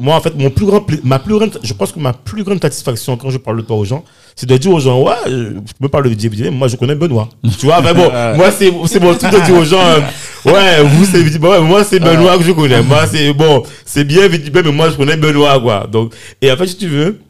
[0.00, 2.60] moi, en fait, mon plus grand, ma plus grande, je pense que ma plus grande
[2.60, 5.30] satisfaction quand je parle de toi aux gens, c'est de dire aux gens, ouais, je
[5.30, 7.28] je me parle de DVD, mais moi, je connais Benoît.
[7.58, 10.00] tu vois, enfin bon, moi, c'est, c'est mon truc de dire aux gens, euh,
[10.46, 12.82] ouais, vous, c'est ouais, moi, c'est Benoît que je connais.
[12.82, 15.86] Moi, c'est bon, c'est bien Vidi- mais moi, je connais Benoît, quoi.
[15.86, 17.20] Donc, et en fait, si tu veux,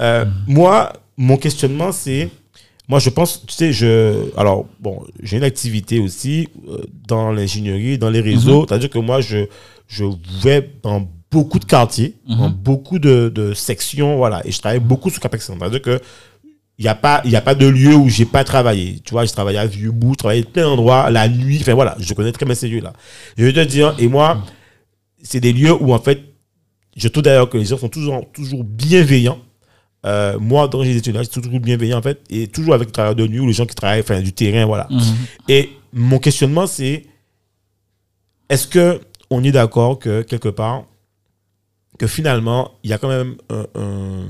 [0.00, 2.28] euh, moi, mon questionnement, c'est,
[2.88, 4.30] moi, je pense, tu sais, je.
[4.36, 8.64] Alors, bon, j'ai une activité aussi euh, dans l'ingénierie, dans les réseaux.
[8.68, 9.46] C'est-à-dire que moi, je,
[9.88, 10.04] je
[10.42, 14.42] vais dans beaucoup de quartiers, dans beaucoup de, de sections, voilà.
[14.46, 15.46] Et je travaille beaucoup sur Capex.
[15.46, 15.98] C'est-à-dire que
[16.78, 18.98] il n'y a, pas- il y a pas de lieu où j'ai pas travaillé.
[19.04, 21.58] Tu vois, j'ai travaillé à Vieux-Bout, j'ai travaillé à plein d'endroits, la nuit.
[21.60, 22.92] Enfin, voilà, je connais très bien ces lieux-là.
[23.38, 24.44] Je veux te dire, et moi,
[25.22, 26.20] c'est des lieux où, en fait,
[26.96, 29.38] je trouve d'ailleurs que les gens sont toujours, toujours bienveillants.
[30.04, 32.92] Euh, moi, dans les étudiants, je suis toujours bienveillant, en fait, et toujours avec les
[32.92, 34.86] travailleurs de nuit ou les gens qui travaillent, enfin, du terrain, voilà.
[34.90, 35.00] Mhm.
[35.48, 37.04] Et mon questionnement, c'est
[38.48, 40.84] est-ce que on est d'accord que quelque part,
[41.98, 44.26] que finalement, il y a quand même un, un-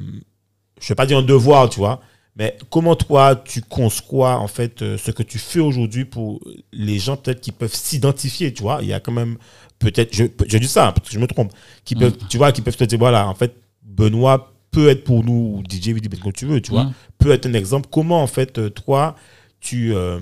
[0.80, 2.00] je vais pas dire un devoir, tu vois,
[2.36, 6.40] mais comment toi, tu conçois en fait euh, ce que tu fais aujourd'hui pour
[6.72, 9.36] les gens peut-être qui peuvent s'identifier, tu vois, il y a quand même
[9.78, 11.52] peut-être, je, je dis ça, hein, peut-être que je me trompe,
[11.84, 15.24] qui peuvent, tu vois, qui peuvent te dire, voilà, en fait, Benoît peut être pour
[15.24, 16.92] nous, ou DJ comme tu veux, tu vois, Mhm.
[17.18, 17.88] peut être un exemple.
[17.90, 19.14] Comment, en fait, euh, toi,
[19.60, 20.18] tu, euh,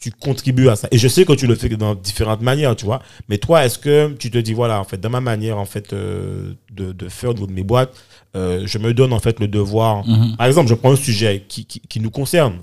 [0.00, 0.88] tu contribues à ça?
[0.90, 3.02] Et je sais que tu le fais dans différentes manières, tu vois.
[3.28, 5.92] Mais toi, est-ce que tu te dis, voilà, en fait, dans ma manière, en fait,
[5.92, 7.92] euh, de, de faire au niveau de mes boîtes,
[8.36, 10.06] euh, je me donne, en fait, le devoir.
[10.08, 10.36] Mhm.
[10.36, 12.60] Par exemple, je prends un sujet qui, qui, qui nous concerne.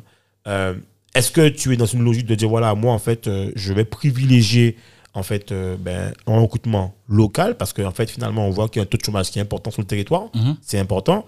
[1.15, 3.85] Est-ce que tu es dans une logique de dire, voilà, moi, en fait, je vais
[3.85, 4.75] privilégier,
[5.17, 8.81] en fait, euh, ben, un recrutement local parce qu'en fait, finalement, on voit qu'il y
[8.81, 10.55] a un taux de chômage qui est important sur le territoire Mhm.
[10.61, 11.25] c'est important.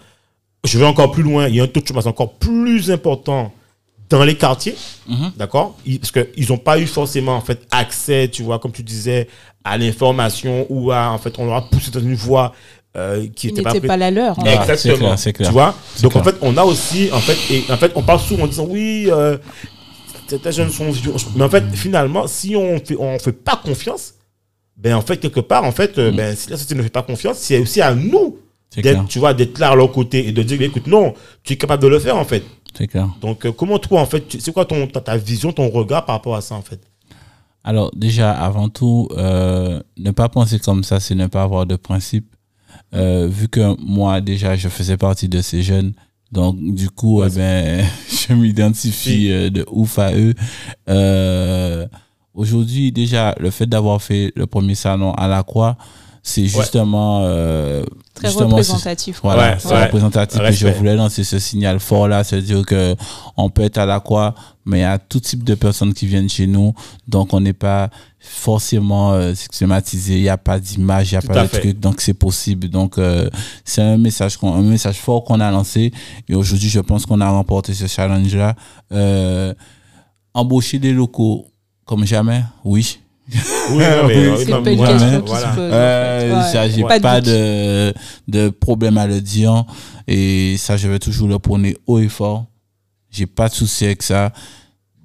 [0.66, 3.52] Je vais encore plus loin, il y a un taux de chômage encore plus important
[4.10, 4.76] dans les quartiers,
[5.08, 5.32] Mhm.
[5.38, 5.76] d'accord?
[6.02, 9.28] Parce qu'ils n'ont pas eu forcément en fait accès, tu vois, comme tu disais,
[9.64, 12.54] à l'information ou à, en fait, on leur a poussé dans une voie
[12.98, 14.38] euh, qui n'était pas, pas la leur.
[14.40, 14.98] en c'est Exactement.
[14.98, 15.48] clair, c'est clair.
[15.50, 15.76] Tu vois?
[16.02, 18.48] Donc en fait, on a aussi, en fait, et en fait, on parle souvent en
[18.48, 19.38] disant oui, euh,
[20.30, 21.14] certains jeunes sont vieux.
[21.36, 24.14] Mais en fait, finalement, si on fait, on fait pas confiance,
[24.78, 26.16] ben en fait, quelque part, en fait, euh, Mm.
[26.16, 28.38] ben, si la société ne fait pas confiance, c'est aussi à nous
[28.78, 31.14] d'être, tu vois, d'être là à leur côté et de dire, écoute, non,
[31.44, 32.44] tu es capable de le faire, en fait.
[32.78, 33.10] C'est clair.
[33.20, 36.16] Donc, euh, comment toi, en fait, c'est quoi ton, ta, ta vision, ton regard par
[36.16, 36.80] rapport à ça, en fait?
[37.64, 41.76] Alors déjà, avant tout, euh, ne pas penser comme ça, c'est ne pas avoir de
[41.76, 42.34] principe.
[42.96, 45.94] Euh, vu que moi déjà, je faisais partie de ces jeunes,
[46.32, 50.34] donc du coup, eh ben, je m'identifie euh, de ouf à eux.
[50.90, 51.88] Euh,
[52.40, 55.76] Aujourd'hui, déjà, le fait d'avoir fait le premier salon à la Croix,
[56.30, 59.20] c'est justement euh, Très justement, représentatif.
[59.24, 60.40] voilà, Ouais, c'est représentatif.
[60.42, 62.96] Et je voulais lancer ce signal fort là, c'est-à-dire que
[63.38, 66.06] on peut être à la croix, mais il y a tout type de personnes qui
[66.06, 66.74] viennent chez nous,
[67.08, 67.90] donc on n'est pas
[68.20, 70.18] forcément euh, stigmatisé.
[70.18, 71.60] Il n'y a pas d'image, il n'y a Tout pas de fait.
[71.60, 72.68] truc, donc c'est possible.
[72.70, 73.30] Donc euh,
[73.66, 75.92] c'est un message, qu'on- un message fort qu'on a lancé.
[76.28, 78.56] Et aujourd'hui, je pense qu'on a remporté ce challenge là.
[78.92, 79.54] Euh,
[80.34, 81.48] embaucher des locaux
[81.86, 83.00] comme jamais, oui.
[83.72, 85.52] Oui, non, mais, C'est non, pas une voilà, question qui voilà.
[85.52, 85.70] se pose.
[85.72, 86.70] Euh, Ouais.
[86.72, 87.94] j'ai Pas de
[88.28, 89.66] de, problème à le dire.
[90.08, 92.46] Et ça, je vais toujours le prôner haut et fort.
[93.12, 94.32] J'ai pas de souci avec ça.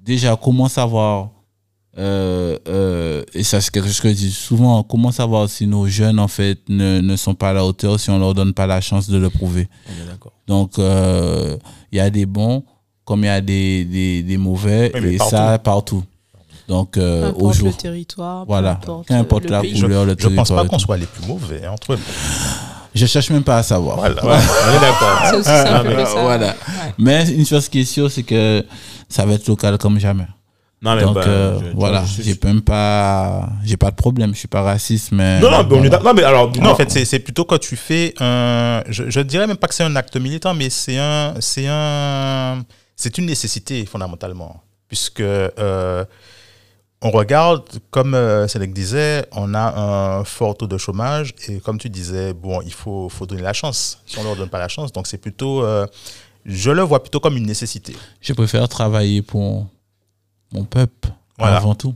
[0.03, 1.29] Déjà, comment savoir,
[1.97, 5.87] euh, euh, et ça, c'est quelque chose que je dis souvent, comment savoir si nos
[5.87, 8.67] jeunes, en fait, ne, ne sont pas à la hauteur si on leur donne pas
[8.67, 9.67] la chance de le prouver?
[9.87, 10.33] On est d'accord.
[10.47, 11.57] Donc, euh,
[11.91, 12.63] il y a des bons
[13.03, 15.35] comme il y a des, des, des mauvais, Oui, et partout.
[15.35, 16.03] ça, partout.
[16.67, 17.77] Donc, Peu euh, importe au le jour.
[17.77, 18.71] territoire, peu Voilà.
[18.71, 19.79] importe, Qu'importe le la pays.
[19.79, 20.83] couleur, le Je pense territoire pas et qu'on tout.
[20.85, 22.01] soit les plus mauvais entre nous.
[22.95, 23.97] Je cherche même pas à savoir.
[23.97, 24.25] Voilà.
[24.25, 25.19] Ouais, on est d'accord.
[25.29, 26.21] C'est aussi simple mais- que ça.
[26.21, 26.47] Voilà.
[26.47, 26.53] Ouais.
[26.97, 28.65] Mais une chose qui est sûre, c'est que
[29.09, 30.25] ça va être local comme jamais.
[30.81, 33.95] Non, mais Donc bah, euh, je- je- voilà, je j'ai même pas, j'ai pas de
[33.95, 35.99] problème, je suis pas raciste, mais Non, non, mais voilà.
[36.03, 38.81] Non, mais alors, Non, en fait, c'est c'est plutôt quand tu fais un.
[38.89, 42.63] Je, je dirais même pas que c'est un acte militant, mais c'est un, c'est un,
[42.95, 46.05] c'est une nécessité fondamentalement, puisque euh,
[47.01, 49.79] on regarde, comme euh, Cédric disait, on a
[50.19, 53.53] un fort taux de chômage et comme tu disais, bon, il faut, faut donner la
[53.53, 54.01] chance.
[54.05, 55.85] Si on leur donne pas la chance, donc c'est plutôt, euh,
[56.45, 57.95] je le vois plutôt comme une nécessité.
[58.21, 59.67] je préfère travailler pour
[60.51, 61.57] mon peuple Voilà.
[61.57, 61.93] avant tout.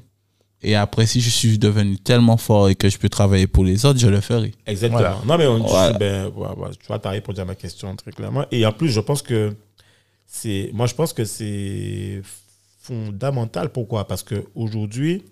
[0.62, 3.86] Et après, si je suis devenu tellement fort et que je peux travailler pour les
[3.86, 4.54] autres, je le ferai.
[4.68, 5.00] Exactement.
[5.00, 5.18] Voilà.
[5.26, 5.98] Non, mais on, Voilà.
[5.98, 8.46] ben, ouais, ouais, tu vois, tu as répondu à ma question très clairement.
[8.52, 9.56] Et en plus, je pense que
[10.28, 10.70] c'est.
[10.74, 12.22] Moi, je pense que c'est
[12.94, 13.70] fondamental.
[13.70, 14.08] Pourquoi?
[14.08, 15.24] Parce qu'aujourd'hui,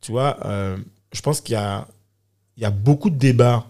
[0.00, 0.76] tu vois, euh,
[1.12, 1.86] je pense qu'il y a,
[2.56, 3.66] il y a beaucoup de débats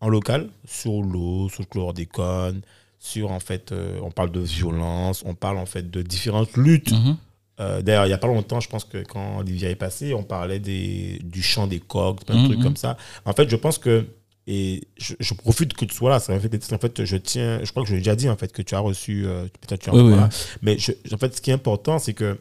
[0.00, 2.60] en local sur l'eau, sur le chlordécone,
[2.98, 6.92] sur en fait, euh, on parle de violence, on parle en fait de différentes luttes
[6.92, 7.16] Mhm.
[7.60, 10.22] euh, D'ailleurs, il n'y a pas longtemps, je pense que quand Olivier est passé, on
[10.24, 12.46] parlait des, du chant des coqs, plein de Mhm.
[12.46, 12.96] trucs comme ça.
[13.24, 14.06] En fait, je pense que,
[14.46, 17.70] et je, je profite que tu sois là, en fait, en fait, je tiens, je
[17.70, 19.90] crois que je l'ai déjà dit, en fait, que tu as reçu, euh, peut-être tu
[19.90, 20.16] Oui, encore oui.
[20.16, 20.28] là.
[20.62, 22.38] Mais je- en fait, ce qui est important, c'est que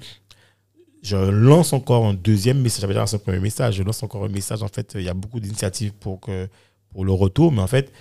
[1.02, 2.82] je lance encore un deuxième message.
[2.82, 3.76] J'avais déjà lancé un premier message.
[3.76, 4.64] Je lance encore un message.
[4.64, 6.48] En fait, il y a beaucoup d'initiatives pour, que,
[6.92, 7.52] pour le retour.
[7.52, 7.92] Mais en fait,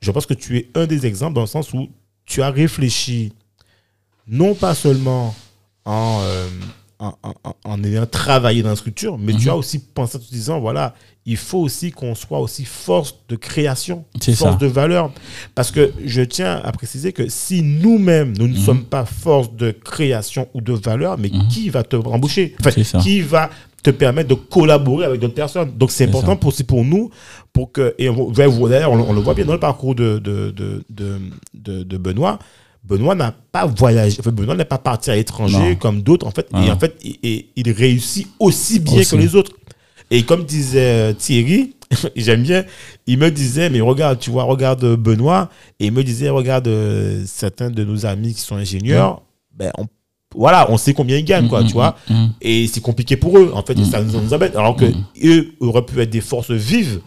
[0.00, 1.88] je pense que tu es un des exemples dans le sens où
[2.24, 3.32] tu as réfléchi
[4.26, 5.34] non pas seulement
[5.84, 6.48] en, euh,
[7.00, 9.48] en, en- en ayant travaillé dans la structure, mais tu Mhm.
[9.52, 10.94] as aussi pensé en te disant, voilà,
[11.26, 14.54] il faut aussi qu'on soit aussi force de création, force ça.
[14.54, 15.10] de valeur.
[15.54, 18.64] Parce que je tiens à préciser que si nous-mêmes, nous ne Mhm.
[18.64, 21.48] sommes pas force de création ou de valeur, mais Mhm.
[21.48, 22.98] qui va te embaucher Enfin.
[23.00, 23.50] Qui va
[23.82, 25.72] te permettre de collaborer avec d'autres personnes?
[25.76, 27.10] Donc c'est important pour, aussi pour nous,
[27.52, 30.54] pour que, et on, on, on le voit bien dans le parcours de, de,
[31.54, 32.38] de- de Benoît.
[32.82, 36.46] Benoît n'a pas voyagé, enfin, Benoît n'est pas parti à l'étranger comme d'autres, en fait.
[36.52, 36.74] Et Ah.
[36.74, 39.10] en fait, il, et il réussit aussi bien Aussi.
[39.10, 39.52] que les autres.
[40.10, 41.74] Et comme disait euh, Thierry,
[42.16, 42.64] j'aime bien,
[43.06, 46.68] il me disait, mais regarde, tu vois, regarde euh, Benoît, et il me disait, regarde
[46.68, 49.22] euh, certains de nos amis qui sont ingénieurs,
[49.54, 49.86] ben, on-
[50.34, 51.96] voilà, on sait combien ils gagnent, quoi, Mhm, tu vois.
[52.40, 53.84] Et c'est compliqué pour eux, en fait, Mm.
[53.84, 54.54] ça nous, nous embête.
[54.56, 55.04] Alors que Mm.
[55.24, 57.00] eux auraient pu être des forces vives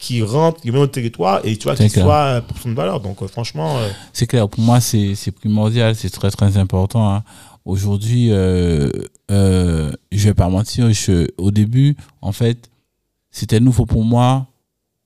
[0.00, 3.00] qui rentrent, qui viennent au territoire et tu vois, qui soient euh, pour son valeur.
[3.00, 7.14] Donc, euh, franchement, euh, C'est clair, pour moi, c'est c'est primordial, c'est très, très important.
[7.14, 7.22] hein.
[7.66, 8.88] Aujourd'hui, euh,
[9.30, 12.70] euh, je vais pas mentir, je, au début, en fait,
[13.30, 14.46] c'était nouveau pour moi.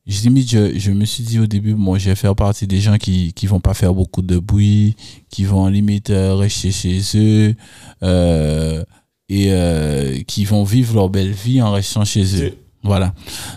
[0.07, 2.81] Je, limite, je, je me suis dit au début, bon, je vais faire partie des
[2.81, 4.95] gens qui qui vont pas faire beaucoup de bruit,
[5.31, 7.55] qui vont limite rester chez eux
[8.03, 8.85] euh,
[9.29, 12.55] et euh, qui vont vivre leur belle vie en restant chez eux.
[12.85, 13.15] Voilà.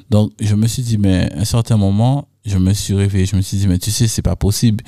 [0.09, 3.25] Donc, je me suis dit, mais à un certain moment, je me suis réveillé.
[3.25, 4.83] Je me suis dit, mais tu sais, c'est pas possible.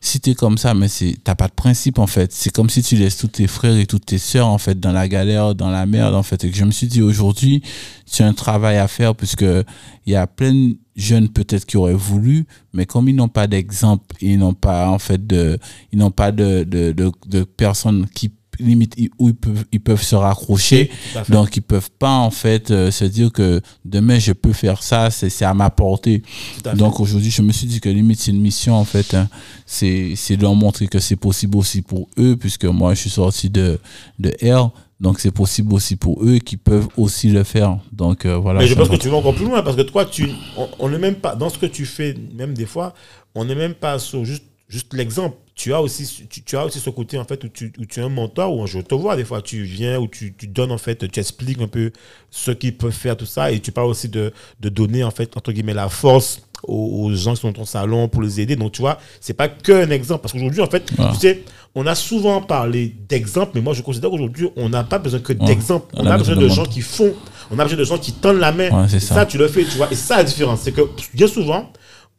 [0.00, 2.32] Si t'es comme ça, mais c'est, t'as pas de principe, en fait.
[2.32, 4.92] C'est comme si tu laisses tous tes frères et toutes tes sœurs, en fait, dans
[4.92, 6.42] la galère, dans la merde, en fait.
[6.44, 7.62] Et que je me suis dit, aujourd'hui,
[8.10, 11.76] tu as un travail à faire, puisque il y a plein de jeunes, peut-être, qui
[11.76, 15.58] auraient voulu, mais comme ils n'ont pas d'exemple, ils n'ont pas, en fait, de,
[15.92, 20.02] ils n'ont pas de, de, de, de personnes qui, limite, où ils peuvent, ils peuvent
[20.02, 20.90] se raccrocher.
[21.32, 25.10] Donc, ils peuvent pas, en fait, euh, se dire que demain, je peux faire ça,
[25.10, 26.22] c'est c'est à ma portée.
[26.64, 26.74] À.
[26.74, 29.14] Donc, aujourd'hui, je me suis dit que limite, c'est une mission, en fait.
[29.14, 29.28] hein.
[29.66, 33.10] C'est c'est de leur montrer que c'est possible aussi pour eux, puisque moi, je suis
[33.10, 33.78] sorti de,
[34.18, 34.70] de R.
[35.00, 37.78] Donc c'est possible aussi pour eux qui peuvent aussi le faire.
[37.90, 38.60] Donc euh, voilà.
[38.60, 40.90] Mais je pense que tu vas encore plus loin parce que toi, tu, on- on
[40.90, 42.92] n'est même pas, dans ce que tu fais, même des fois,
[43.34, 45.38] on n'est même pas sur juste, juste l'exemple.
[45.62, 48.00] Tu as aussi, tu, tu as aussi ce côté, en fait, où tu, où tu
[48.00, 50.72] es un mentor, où je te vois des fois, tu viens, où tu, tu donnes,
[50.72, 51.90] en fait, tu expliques un peu
[52.30, 55.36] ce qu'ils peuvent faire, tout ça, et tu parles aussi de, de donner, en fait,
[55.36, 58.56] entre guillemets, la force aux, aux gens qui sont dans ton salon pour les aider.
[58.56, 60.22] Donc, tu vois, c'est pas qu'un exemple.
[60.22, 61.10] Parce qu'aujourd'hui, en fait, Ah.
[61.12, 61.42] tu sais,
[61.74, 65.34] on a souvent parlé d'exemples, mais moi, je considère qu'aujourd'hui, on n'a pas besoin que
[65.34, 65.94] d'exemples.
[65.94, 67.12] On, On a a besoin besoin de de gens qui font.
[67.50, 68.70] On a besoin de gens qui tendent la main.
[68.84, 69.00] Ouais, ça.
[69.14, 69.88] ça, tu le fais, tu vois.
[69.92, 71.70] Et ça, la différence, c'est que bien souvent,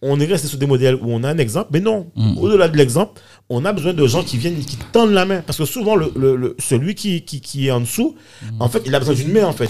[0.02, 2.38] on est resté sur des modèles où on a un exemple, mais non, Mm.
[2.40, 5.42] au-delà de l'exemple, on a besoin de gens qui viennent, qui tendent la main.
[5.46, 8.62] Parce que souvent, le, le- le- celui qui, qui, qui est en dessous, Mm.
[8.62, 9.70] en fait, il a besoin d'une main, en fait.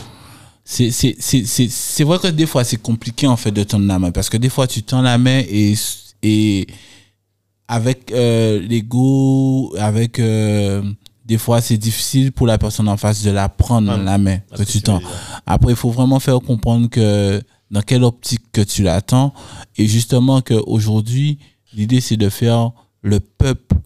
[0.64, 4.38] C'est- vrai que des fois c'est compliqué en fait de tendre la main parce que
[4.38, 5.74] des fois tu tends la main et,
[6.24, 6.68] et
[7.68, 10.82] avec euh, l'ego, avec euh,
[11.26, 14.38] des fois c'est difficile pour la personne en face de la prendre Ah, la main
[14.56, 15.02] que tu tends.
[15.46, 17.42] Après, il faut vraiment faire comprendre que
[17.72, 19.34] dans quelle optique que tu l'attends.
[19.78, 21.40] Et justement qu'aujourd'hui,
[21.74, 23.78] l'idée, c'est de faire le peuple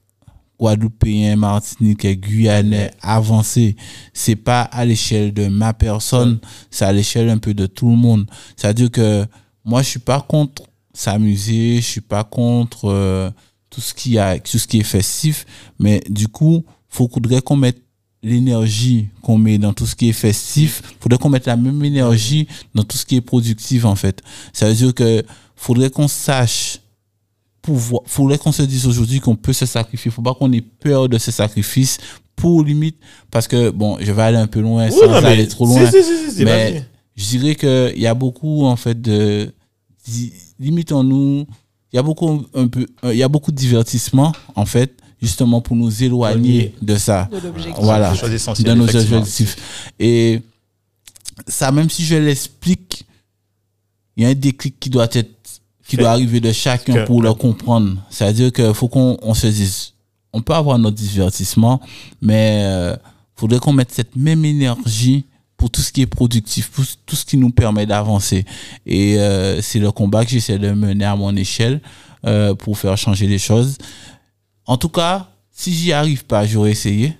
[0.60, 3.76] guadeloupéen, martiniquais, guyanais avancer.
[4.14, 6.40] C'est pas à l'échelle de ma personne,
[6.72, 8.26] c'est à l'échelle un peu de tout le monde.
[8.56, 9.26] C'est-à-dire que
[9.64, 13.30] moi, je suis pas contre s'amuser, je suis pas contre euh,
[13.70, 15.46] tout ce qui a, tout ce qui est festif,
[15.78, 17.85] mais du coup, faudrait qu'on mette
[18.26, 22.48] l'énergie qu'on met dans tout ce qui est festif, faudrait qu'on mette la même énergie
[22.74, 24.22] dans tout ce qui est productif en fait.
[24.52, 25.24] Ça veut dire que
[25.56, 26.80] faudrait qu'on sache
[27.62, 31.08] pouvoir, faudrait qu'on se dise aujourd'hui qu'on peut se sacrifier, faut pas qu'on ait peur
[31.08, 32.00] de ce sacrifice
[32.36, 32.98] pour limite
[33.30, 35.86] parce que bon, je vais aller un peu loin Oui, sans non, aller trop loin.
[35.90, 36.84] si, si, si, c'est mais
[37.16, 39.54] je dirais que il y a beaucoup en fait de
[40.60, 41.46] limitons-nous
[41.94, 44.98] il y a beaucoup un peu euh, il y a beaucoup de divertissement en fait
[45.22, 47.38] justement pour nous éloigner de ça de
[47.82, 50.42] voilà de nos objectifs et
[51.48, 53.06] ça même si je l'explique
[54.18, 55.32] il y a un déclic qui doit être
[55.88, 56.02] qui Fait.
[56.02, 59.34] doit arriver de chacun Que- pour le comprendre c'est à dire qu'il faut qu'on on
[59.34, 59.94] se dise
[60.34, 61.82] on peut avoir notre divertissement
[62.22, 62.96] mais euh,
[63.36, 65.26] faudrait qu'on mette cette même énergie
[65.58, 68.44] pour tout ce qui est productif, pour tout ce qui nous permet d'avancer.
[68.86, 71.80] Et euh, c'est le combat que j'essaie de mener à mon échelle
[72.26, 73.78] euh, pour faire changer les choses.
[74.68, 77.14] En tout cas, si j'y arrive pas, j'aurais essayé.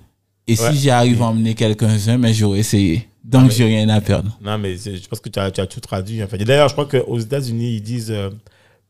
[0.48, 0.70] Et Ouais.
[0.72, 3.08] si j'y arrive à emmener quelqu'un-un, mais j'aurais essayé.
[3.24, 4.38] Donc, j'ai rien à perdre.
[4.40, 6.22] Non, mais je pense que tu as, tu as tout traduit.
[6.22, 6.40] En fait.
[6.40, 8.30] Et d'ailleurs, je crois qu'aux États-Unis, ils disent euh,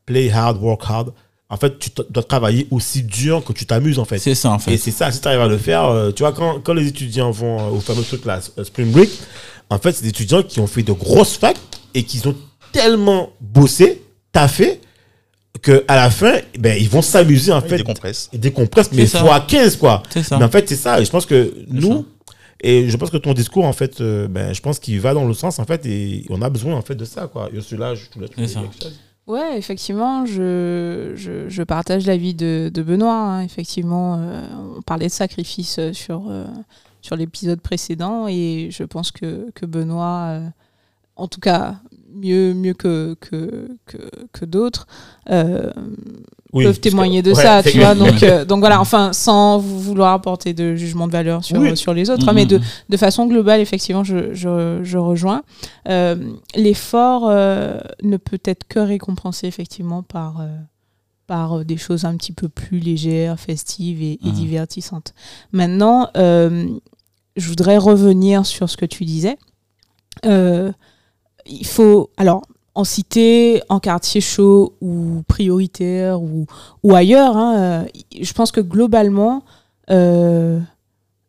[0.05, 1.13] play hard, work hard.
[1.49, 4.19] En fait, tu dois travailler aussi dur que tu t'amuses, en fait.
[4.19, 4.77] C'est ça, en Et fait.
[4.77, 7.31] c'est ça, si tu arrives à le faire, euh, tu vois, quand, quand les étudiants
[7.31, 9.09] vont euh, au fameux truc là, Spring Break,
[9.71, 11.57] en fait, c'est des étudiants qui ont fait de grosses facs
[11.95, 12.35] et qui ont
[12.73, 14.81] tellement bossé, taffé,
[15.67, 17.77] que à la fin, ben, ils vont s'amuser, en Ils fait.
[17.79, 18.29] décompressent.
[18.33, 20.03] Ils décompressent, mais fois 15, quoi.
[20.11, 20.39] C'est ça.
[20.39, 21.01] Mais en fait, c'est ça.
[21.01, 22.07] Et je pense que nous,
[22.61, 25.27] et je pense que ton discours, en fait, euh, ben, je pense qu'il va dans
[25.27, 27.51] le sens, en fait, et on a besoin, en fait, de ça, quoi.
[27.53, 28.61] Et celui-là, je te laisse C'est ça.
[28.61, 28.99] quelque chose.
[29.27, 33.13] Ouais, effectivement, je, je, je partage l'avis de, de Benoît.
[33.13, 33.41] hein.
[33.43, 34.43] Effectivement, euh,
[34.79, 36.45] on parlait de sacrifice euh, sur, euh,
[37.03, 40.49] sur l'épisode précédent et je pense que, que Benoît, euh,
[41.17, 41.75] en tout cas,
[42.15, 43.99] mieux, mieux que, que, que,
[44.33, 44.87] que d'autres,
[45.31, 45.71] euh,
[46.53, 47.95] Oui, peuvent que- témoigner de ouais, ça, tu vois.
[47.95, 51.77] Donc, euh, donc voilà, enfin, sans vou- vouloir apporter de jugement de valeur sur, Oui.
[51.77, 52.65] sur les autres, hein, mais de, Mhm.
[52.89, 55.43] de façon globale, effectivement, je, je, je rejoins.
[55.89, 56.17] Euh,
[56.55, 60.43] L'effort ne peut être que récompensé, effectivement, par,
[61.27, 64.33] par des choses un petit peu plus légères, festives et, et Mhm.
[64.33, 65.13] divertissantes.
[65.53, 66.67] Maintenant, euh,
[67.37, 69.37] je voudrais revenir sur ce que tu disais.
[70.25, 70.73] Euh,
[71.49, 72.43] il faut, alors,
[72.75, 76.47] en cité, en quartier chaud ou prioritaire ou,
[76.83, 77.85] ou ailleurs, hein, euh,
[78.21, 79.45] je pense que globalement,
[79.91, 80.61] euh,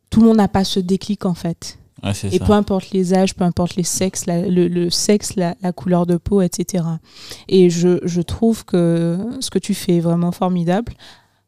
[0.09, 1.77] tout le monde n'a pas ce déclic en fait.
[2.03, 2.45] Ouais, Et ça.
[2.45, 6.05] peu importe les âges, peu importe les sexes, la- le, le sexe, la, la couleur
[6.05, 6.83] de peau, etc.
[7.47, 10.93] Et je, je trouve que ce que tu fais est vraiment formidable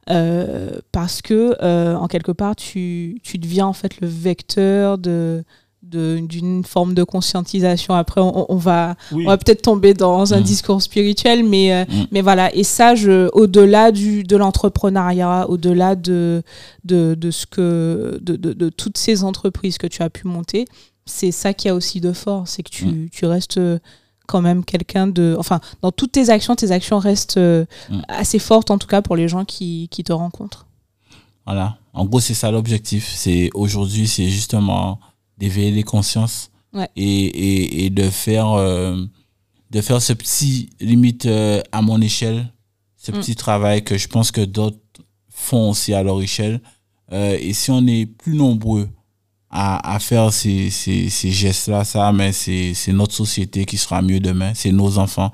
[0.10, 5.44] euh, parce que, euh, en quelque part, tu, tu deviens en fait le vecteur de-
[5.82, 7.94] d'une forme de conscientisation.
[7.94, 9.24] Après, on, on va, Oui.
[9.26, 10.44] on va peut-être tomber dans un Mm.
[10.44, 12.06] discours spirituel, mais, euh, Mm.
[12.12, 12.54] mais voilà.
[12.56, 16.44] Et ça, je, au-delà du, de l'entrepreneuriat, au-delà de,
[16.84, 20.66] de, de, ce que, de, de, de toutes ces entreprises que tu as pu monter,
[21.06, 23.10] c'est ça qui a aussi de fort, c'est que tu, Mm.
[23.12, 23.80] tu restes euh,
[24.28, 25.36] quand même quelqu'un de...
[25.40, 27.66] Enfin, dans toutes tes actions, tes actions restent euh,
[28.10, 30.68] assez fortes, en tout cas pour les gens qui, qui te rencontrent.
[31.48, 31.78] Voilà.
[31.94, 33.12] En gros, c'est ça l'objectif.
[33.16, 35.00] C'est aujourd'hui, c'est justement
[35.40, 36.88] d'éveiller les consciences Ouais.
[36.96, 39.04] et, et, et de faire euh,
[39.72, 42.54] de faire ce petit limite euh, à mon échelle,
[42.98, 43.16] ce Mm.
[43.16, 44.78] petit travail que je pense que d'autres
[45.30, 46.62] font aussi à leur échelle.
[47.12, 48.88] Euh, et si on est plus nombreux
[49.50, 54.02] à, à faire ces, ces, ces gestes-là, ça, mais c'est c'est notre société qui sera
[54.04, 55.32] mieux demain, c'est nos enfants.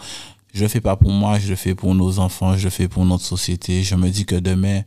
[0.53, 2.87] Je le fais pas pour moi, je le fais pour nos enfants, je le fais
[2.87, 3.83] pour notre société.
[3.83, 4.83] Je me dis que demain,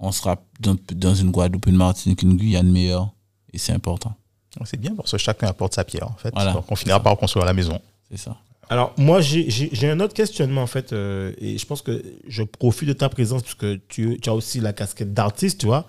[0.00, 3.14] on sera dans, dans une Guadeloupe, une Martinique, une Guyane meilleure,
[3.52, 4.14] et c'est important.
[4.64, 6.32] C'est bien parce que chacun apporte sa pierre, en fait.
[6.34, 6.52] Voilà.
[6.52, 7.80] Donc, on finira par construire la maison.
[8.10, 8.36] C'est ça.
[8.70, 12.88] Alors, moi, j'ai- un autre questionnement, en fait, euh, et je pense que je profite
[12.88, 15.86] de ta présence, puisque tu, tu as aussi la casquette d'artiste, tu vois.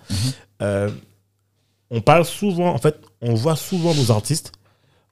[0.62, 0.90] Euh,
[1.90, 4.52] on parle souvent, en fait, on voit souvent nos artistes,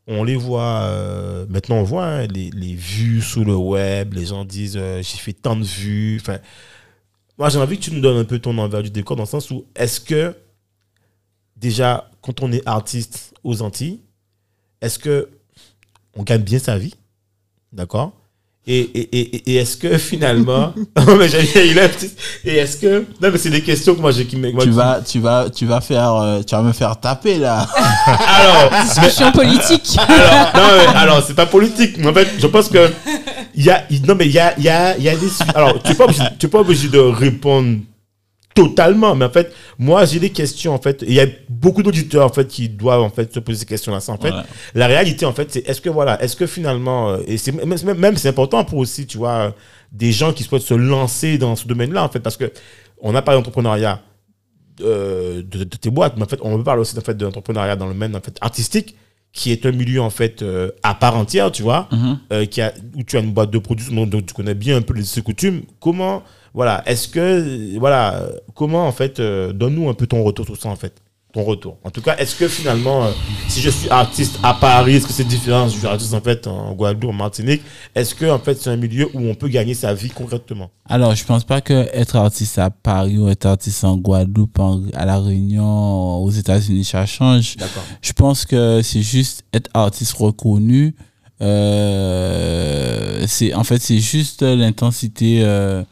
[0.08, 4.26] on les voit, euh, maintenant on voit hein, les, les vues sur le web, les
[4.26, 6.18] gens disent euh, j'ai fait tant de vues.
[6.20, 6.40] Enfin,
[7.38, 9.28] moi, j'ai envie que tu nous donnes un peu ton envers du décor, dans le
[9.30, 10.36] sens où, est-ce que,
[11.56, 14.00] déjà, quand on est artiste aux Antilles,
[14.82, 15.30] est-ce que
[16.16, 16.94] on gagne bien sa vie?
[17.72, 18.12] D'accord?
[18.66, 20.74] Et, et, et, et est-ce que finalement.
[20.96, 21.78] Non, mais il
[22.50, 23.00] Et est-ce que.
[23.22, 24.52] Non, mais c'est des questions que moi j'ai qui me.
[24.52, 27.68] moi, Tu vas, tu vas, tu vas faire, euh, tu vas me faire taper là.
[28.08, 29.98] Alors, Discussion politique.
[29.98, 31.98] alors, non, mais alors, c'est pas politique.
[31.98, 32.90] mais En fait, je pense que.
[33.56, 35.28] Il y a, non, mais il y a, il y a, il y a des.
[35.54, 37.80] Alors, tu n'es pas, obligé- tu es pas obligé de répondre
[38.54, 41.04] totalement, mais en fait, moi, j'ai des questions, en fait.
[41.08, 43.98] Il y a beaucoup d'auditeurs, en fait, qui doivent, en fait, se poser ces questions-là.
[44.08, 44.46] En fait, Voilà.
[44.76, 48.18] la réalité, en fait, c'est est-ce que, voilà, est-ce que finalement, euh, et c'est même,
[48.18, 49.52] c'est important pour aussi, tu vois, euh,
[49.92, 52.52] des gens qui souhaitent se lancer dans ce domaine-là, en fait, parce que
[53.02, 54.02] on a parlé d'entrepreneuriat
[54.82, 57.26] euh, de, de tes boîtes, mais en fait, on peut parler aussi en fait, de
[57.26, 58.96] l'entrepreneuriat dans le domaine en fait, artistique,
[59.32, 62.18] qui est un milieu en fait euh, à part entière, tu vois, Mhm.
[62.32, 64.78] euh, qui a, où tu as une boîte de production dont, dont tu connais bien
[64.78, 65.62] un peu les coutumes.
[65.80, 70.56] Comment, voilà, est-ce que, voilà, comment en fait, euh, donne-nous un peu ton retour sur
[70.58, 70.94] ça en fait,
[71.34, 71.78] ton retour.
[71.84, 73.12] En tout cas, est-ce que finalement, euh,
[73.48, 76.22] si je suis artiste à Paris, est-ce que c'est différent si je suis artiste en
[76.22, 77.64] fait en Guadeloupe, en Martinique
[77.96, 80.70] Est-ce que en fait c'est un milieu où on peut gagner sa vie concrètement?
[80.88, 84.84] Alors, je pense pas que être artiste à Paris ou être artiste en Guadeloupe, en-
[84.94, 87.58] à la Réunion, aux États-Unis, ça change.
[87.58, 87.82] D'accord.
[88.04, 90.94] Je pense que c'est juste être artiste reconnu.
[91.42, 95.84] Euh, c'est en fait c'est juste l'intensité euh,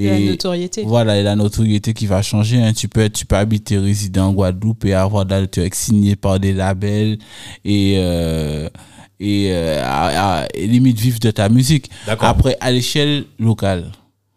[0.00, 0.84] Et la notoriété.
[0.86, 2.62] voilà et la notoriété qui va changer.
[2.62, 2.72] hein.
[2.72, 6.38] Tu peux être, tu peux habiter résident en Guadeloupe et avoir de la- signé par
[6.38, 7.18] des labels
[7.64, 8.68] et euh,
[9.20, 11.90] et, euh, à- à- et limite vivre de ta musique.
[12.06, 12.28] D'accord.
[12.28, 13.90] Après, à l'échelle locale,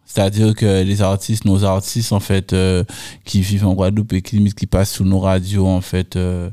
[0.06, 2.84] c'est-à-dire que les artistes, nos artistes, en fait, euh,
[3.24, 6.50] qui vivent en Guadeloupe et qui limite qui passent sur nos radios, en fait, euh,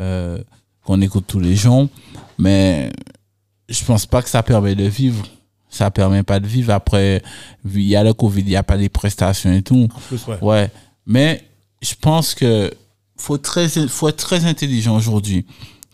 [0.00, 0.38] euh,
[0.84, 1.86] qu'on écoute tous les jours,
[2.38, 2.90] mais
[3.68, 5.24] je pense pas que ça permet de vivre.
[5.78, 6.72] Ça permet pas de vivre.
[6.72, 7.22] Après,
[7.64, 9.88] il y a le Covid, il y a pas les prestations et tout.
[9.94, 10.38] En plus, ouais.
[10.42, 10.70] Ouais,
[11.06, 11.44] mais
[11.80, 12.72] je pense que
[13.16, 15.46] faut très faut être très intelligent aujourd'hui.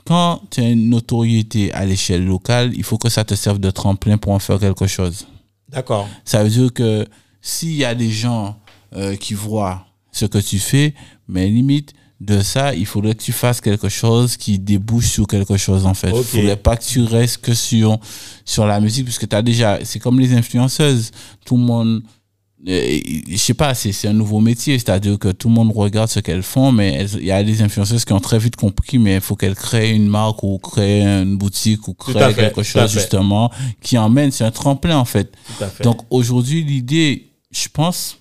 [0.07, 3.71] Quand tu as une notoriété à l'échelle locale, il faut que ça te serve de
[3.71, 5.27] tremplin pour en faire quelque chose.
[5.69, 6.09] D'accord.
[6.25, 7.07] Ça veut dire que
[7.43, 8.57] s'il y a des gens
[8.97, 10.95] euh, qui voient ce que tu fais,
[11.29, 11.93] mais limite
[12.25, 15.95] de ça, il faudrait que tu fasses quelque chose qui débouche sur quelque chose en
[15.95, 16.11] fait.
[16.11, 17.99] Il faudrait pas que tu restes que sur
[18.45, 21.11] sur la musique puisque tu as déjà c'est comme les influenceuses,
[21.45, 22.03] tout le monde
[22.67, 26.09] euh, je sais pas, c'est c'est un nouveau métier, c'est-à-dire que tout le monde regarde
[26.09, 29.17] ce qu'elles font, mais il y a des influenceuses qui ont très vite compris, mais
[29.17, 32.91] il faut qu'elles créent une marque ou créent une boutique ou créent fait, quelque chose
[32.91, 33.51] justement
[33.83, 35.31] qui emmène, c'est un tremplin en fait.
[35.83, 38.17] Donc aujourd'hui, l'idée, je pense,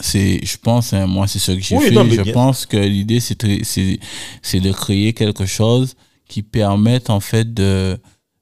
[0.00, 1.94] c'est, je pense, hein, moi c'est ce que j'ai Oui, fait.
[1.94, 3.98] non, je bien- pense que l'idée c'est, de- c'est,
[4.42, 5.94] c'est de créer quelque chose
[6.28, 7.98] qui permette en fait de,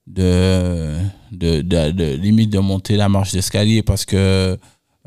[0.06, 0.96] de,
[1.32, 4.58] de, de, de- limite de monter la marche d'escalier parce que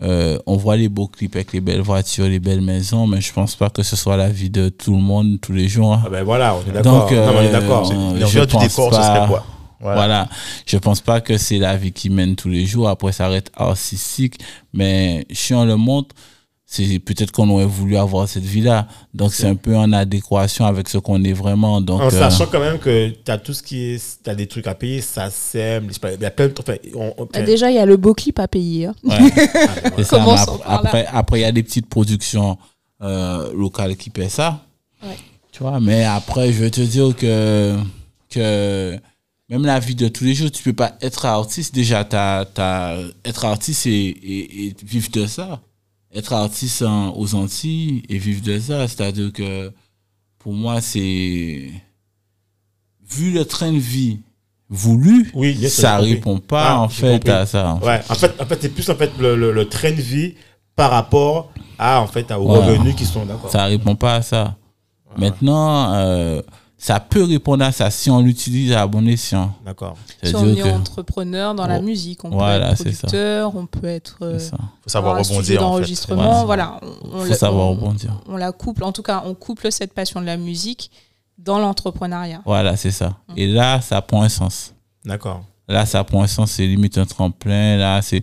[0.01, 3.31] euh, on voit les beaux clips avec les belles voitures, les belles maisons, mais je
[3.31, 5.93] pense pas que ce soit la vie de tout le monde tous les jours.
[5.93, 6.03] hein.
[6.05, 7.07] Ah ben voilà, on est d'accord.
[7.11, 7.93] Mais on est euh, d'accord.
[7.93, 9.45] L'envers je du pense décor, ce pas- serait quoi?
[9.79, 9.95] Voilà.
[9.97, 10.29] Voilà.
[10.65, 12.87] Je pense pas que c'est la vie qui mène tous les jours.
[12.87, 14.39] Après, ça reste artistique.
[14.73, 16.15] Mais si on le montre,
[16.75, 18.87] c'est peut-être qu'on aurait voulu avoir cette vie-là.
[19.13, 21.79] Donc, c'est un peu en adéquation avec ce qu'on est vraiment.
[21.81, 24.23] Donc, En euh, sachant quand même que tu as tout ce qui est.
[24.23, 25.89] Tu as des trucs à payer, ça sème.
[26.15, 26.67] Il y a plein de trucs.
[26.67, 28.87] enfin, on- on- Bah, déjà, il y a le beau clip à payer.
[28.87, 28.95] hein.
[29.03, 29.19] ouais.
[30.03, 32.57] Ça, Commençons après- après, il y a des petites productions
[33.03, 34.61] euh, locales qui paient ça.
[35.03, 35.15] Ouais.
[35.51, 37.75] Tu vois, mais après, je veux te dire que,
[38.29, 38.97] que
[39.49, 41.75] même la vie de tous les jours, tu peux pas être artiste.
[41.75, 45.59] Déjà, t'as, t'as, être artiste et, et, et vivre de ça.
[46.15, 48.87] Être artiste en- aux Antilles et vivre de ça.
[48.87, 49.71] C'est-à-dire que
[50.39, 51.69] pour moi, c'est.
[53.09, 54.19] Vu le train de vie
[54.69, 56.13] voulu, Oui, sûr, ça compris.
[56.13, 57.31] répond pas Ah, en fait compris.
[57.31, 57.69] à ça.
[57.73, 57.85] en fait.
[57.85, 60.33] Ouais, en fait, en fait c'est plus en fait, le, le, le train de vie
[60.75, 62.57] par rapport à, en fait, aux Ouais.
[62.65, 63.51] revenus qui sont d'accord.
[63.51, 64.55] Ça répond pas à ça.
[65.17, 66.41] Maintenant, euh,
[66.85, 69.55] ça peut répondre à ça si on l'utilise à bon escient.
[69.65, 69.95] D'accord.
[70.21, 71.81] Si on est que entrepreneur dans la Oh.
[71.81, 72.83] musique, on Voilà, peut être ça.
[73.07, 74.57] producteur, on peut être euh, c'est ça.
[74.81, 76.13] faut savoir rebondir en fait.
[76.45, 78.11] Voilà, on, on Faut la- savoir on- rebondir.
[78.27, 78.83] on la couple.
[78.83, 80.91] En tout cas, on couple cette passion de la musique
[81.37, 82.41] dans l'entrepreneuriat.
[82.45, 83.15] Voilà, c'est ça.
[83.37, 84.73] Et là, ça prend un sens.
[85.05, 85.43] D'accord.
[85.69, 87.77] Là, ça prend un sens, c'est limite un tremplin.
[87.77, 88.21] Là, c'est.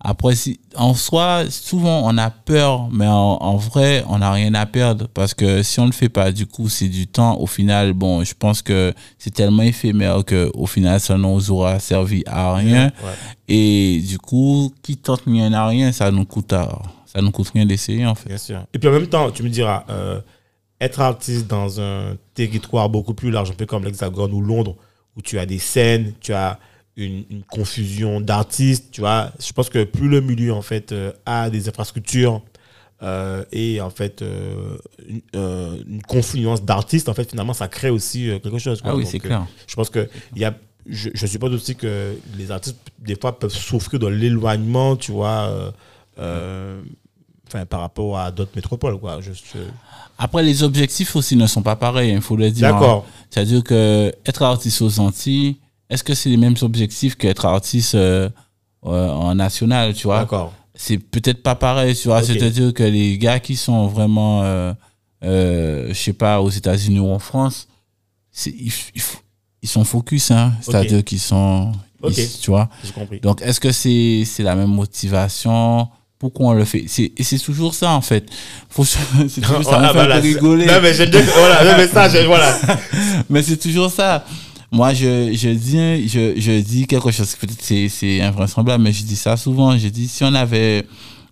[0.00, 4.54] Après, si, en soi, souvent, on a peur, mais en, en vrai, on n'a rien
[4.54, 5.08] à perdre.
[5.12, 7.36] Parce que si on ne le fait pas, du coup, c'est du temps.
[7.40, 11.80] Au final, bon, je pense que c'est tellement éphémère que au final, ça nous aura
[11.80, 12.86] servi à rien.
[12.86, 13.10] Ouais.
[13.48, 17.48] Et du coup, qui tente rien à rien, ça nous coûte, à- ça nous coûte
[17.52, 18.28] rien d'essayer, en fait.
[18.28, 18.60] Bien sûr.
[18.72, 20.20] Et puis en même temps, tu me diras, euh,
[20.80, 24.76] être artiste dans un territoire beaucoup plus large, un peu comme l'Hexagone ou Londres,
[25.16, 26.60] où tu as des scènes, tu as
[26.98, 29.30] une, une confusion d'artistes, tu vois.
[29.40, 32.42] Je pense que plus le milieu, en fait, euh, a des infrastructures
[33.02, 34.76] euh, et, en fait, euh,
[35.08, 35.22] une,
[35.94, 38.82] une confluence d'artistes, en fait, finalement, ça crée aussi quelque chose.
[38.82, 38.90] quoi.
[38.92, 39.46] Ah oui, c'est clair.
[39.66, 40.54] je pense que il y a
[40.90, 45.48] je, je suppose aussi que les artistes des fois peuvent souffrir de l'éloignement tu vois
[45.50, 45.70] euh,
[46.18, 46.80] euh,
[47.68, 49.58] par rapport à d'autres métropoles quoi je, je-
[50.18, 52.68] Après, les objectifs aussi ne sont pas pareils, il faut le dire.
[52.72, 55.56] d'accord C'est-à-dire que être artiste aux Antilles,
[55.90, 58.28] est-ce que c'est les mêmes objectifs qu'être artiste euh,
[58.86, 60.20] euh, en national, tu vois?
[60.20, 62.22] D'accord C'est peut-être pas pareil, tu vois?
[62.22, 64.42] C'est-à-dire que les gars qui sont vraiment,
[65.24, 67.66] euh, je sais pas, aux États-Unis ou en France,
[68.30, 69.02] c'est- ils, ils,
[69.62, 70.52] ils sont focus, hein.
[70.62, 71.72] C'est-à-dire qu'ils sont,
[72.06, 72.68] ils- tu vois?
[72.84, 75.88] j'ai compris Donc, est-ce que c'est c'est la même motivation?
[76.20, 76.84] Pourquoi on le fait?
[76.88, 78.28] C'est- Et c'est toujours ça, en fait.
[78.68, 78.84] Faut,
[79.28, 80.66] c'est toujours ça, ah, fait rigoler.
[80.66, 82.56] non mais voilà non, mais ça je- voilà
[83.30, 84.24] Mais c'est toujours ça.
[84.70, 89.02] Moi, je, je, dis, je, je dis quelque chose, peut-être c'est, c'est invraisemblable, mais je
[89.02, 89.76] dis ça souvent.
[89.78, 90.84] Je dis, si on avait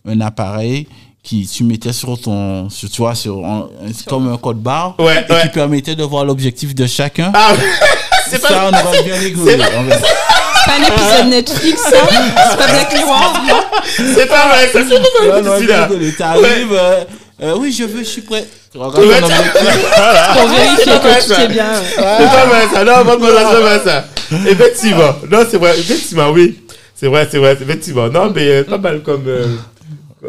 [0.09, 0.87] un appareil
[1.22, 3.68] qui tu mettais sur ton, sur, tu vois, sur, un-
[4.07, 5.43] comme un code barre, Ouais, et ouais.
[5.43, 7.53] qui permettait de voir l'objectif de chacun, ah
[8.30, 9.59] c'est pas ça, on aurait bien rigolé.
[9.59, 13.61] C'est pas un épisode Netflix, ça C'est pas Black Mirror non
[13.97, 16.12] c'est pas vrai ça c'est pas vrai.
[16.16, 17.05] T'arrives, euh,
[17.43, 18.45] euh, oui, je veux, je suis prêt.
[18.77, 21.83] Pour vérifier que tout est bien.
[21.83, 22.85] c'est pas vrai ça.
[22.85, 24.05] Non pas ça c'est pas ça.
[24.51, 25.14] Effectivement.
[25.31, 25.79] Non c'est vrai.
[25.79, 26.59] Effectivement oui.
[26.95, 27.53] C'est vrai c'est vrai.
[27.53, 28.09] Effectivement.
[28.09, 29.47] Non mais euh, pas mal comme euh,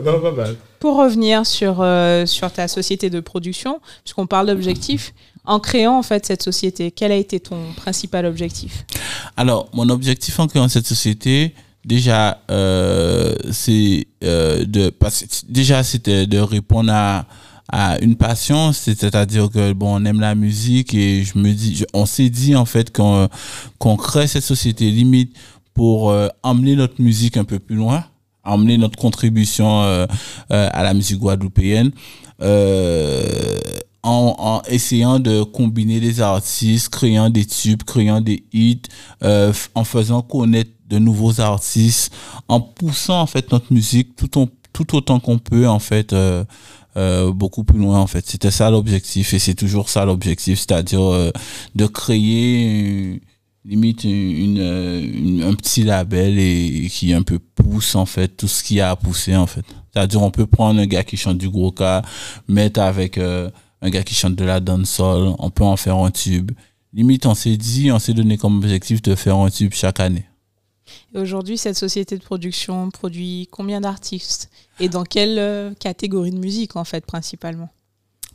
[0.03, 0.55] non pas mal.
[0.79, 6.03] Pour revenir sur, euh, sur ta société de production, puisqu'on parle d'objectifs, en créant en
[6.03, 8.85] fait cette société, quel a été ton principal objectif?
[9.37, 16.27] Alors, mon objectif en créant cette société, déjà, euh, c'est euh, de parce, déjà c'était
[16.27, 17.25] de répondre à
[17.69, 22.05] à une passion, c'est-à-dire que bon, on aime la musique et je me dis, on
[22.05, 25.35] s'est dit en fait qu'on crée cette société limite
[25.73, 28.05] pour euh, emmener notre musique un peu plus loin,
[28.43, 30.05] emmener notre contribution euh,
[30.51, 31.91] euh, à la musique guadeloupéenne.
[32.41, 33.57] Euh,
[34.03, 38.83] en, en essayant de combiner des artistes, créant des tubes, créant des hits,
[39.23, 42.13] euh, en faisant connaître de nouveaux artistes,
[42.47, 46.13] en poussant en fait notre musique tout, tout autant qu'on peut en fait
[46.97, 48.25] euh, beaucoup plus loin en fait.
[48.27, 51.31] C'était ça l'objectif et c'est toujours ça l'objectif, c'est-à-dire euh,
[51.75, 53.19] de créer euh,
[53.65, 58.47] limite une, euh, une- un petit label et, qui un peu pousse en fait tout
[58.47, 59.65] ce qu'il y a à pousser en fait.
[59.93, 62.01] C'est-à-dire on peut prendre un gars qui chante du gros cas,
[62.47, 63.49] mettre avec euh,
[63.81, 66.51] un gars qui chante de la dancehall, on peut en faire un tube.
[66.93, 70.25] Limite on s'est dit, on s'est donné comme objectif de faire un tube chaque année.
[71.13, 76.39] Et aujourd'hui, cette société de production produit combien d'artistes Et dans quelle euh, catégorie de
[76.39, 77.69] musique en fait principalement?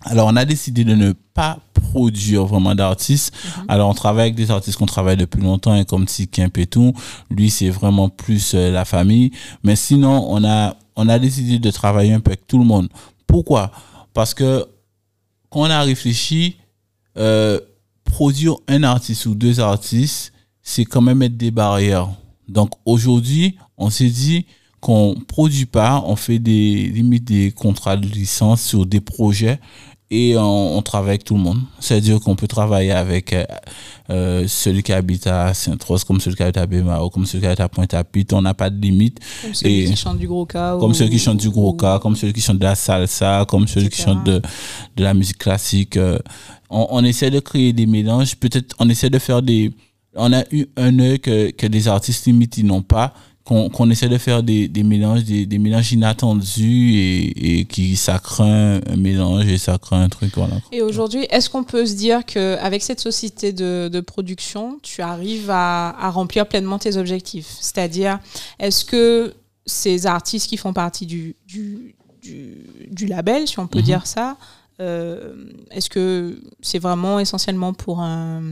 [0.05, 3.33] Alors, on a décidé de ne pas produire vraiment d'artistes.
[3.69, 6.93] Alors, on travaille avec des artistes qu'on travaille depuis longtemps, hein, comme Tikimp et tout.
[7.31, 9.31] Lui, c'est vraiment plus euh, la famille.
[9.63, 12.89] Mais sinon, on a, on a décidé de travailler un peu avec tout le monde.
[13.27, 13.71] Pourquoi?
[14.13, 14.67] Parce que
[15.51, 16.57] quand on a réfléchi,
[17.17, 17.61] euh,
[18.05, 20.33] produire un artiste ou deux artistes,
[20.63, 22.09] c'est quand même mettre des barrières.
[22.49, 24.47] Donc aujourd'hui, on s'est dit
[24.80, 29.61] qu'on produit pas, on fait des limite des contrats de licence sur des projets
[30.11, 31.61] et on, on travaille avec tout le monde.
[31.80, 33.45] C'est-à-dire qu'on peut travailler avec euh,
[34.11, 37.47] euh, celui qui habite à Saint-Rose, comme celui qui habite à Bémao, comme celui qui
[37.47, 38.34] habite à Pointe-à-Pitre.
[38.34, 39.20] On n'a pas de limite.
[39.40, 41.72] Comme celui Et- qui chante du gros cas Comme ou- ceux qui chantent du gros
[41.74, 44.03] cas, comme ceux qui chantent de la salsa, comme ceux qui Etc.
[44.03, 44.43] chantent de,
[44.97, 45.97] de la musique classique.
[45.97, 46.18] Euh,
[46.74, 48.34] On, on essaie de créer des mélanges.
[48.36, 49.70] Peut-être on essaie de faire des.
[50.15, 53.15] On a eu un œil que, que des artistes limites n'ont pas.
[53.45, 57.97] Qu'on qu'on essaie de faire des, des mélanges, des, des mélanges inattendus et, et qui
[57.97, 60.35] ça crée un mélange et ça crée un truc.
[60.37, 60.61] Voilà.
[60.71, 65.51] Et aujourd'hui, est-ce qu'on peut se dire qu'avec cette société de, de production, tu arrives
[65.51, 67.57] à, à remplir pleinement tes objectifs?
[67.61, 68.21] C'est-à-dire,
[68.61, 69.35] est-ce que
[69.67, 72.59] ces artistes qui font partie du, du, du,
[72.93, 73.85] du label, si on peut Mhm.
[73.85, 74.37] dire ça,
[74.81, 75.35] euh,
[75.73, 78.43] est-ce que c'est vraiment essentiellement pour un,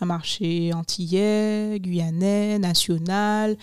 [0.00, 3.56] un marché antillais, guyanais, national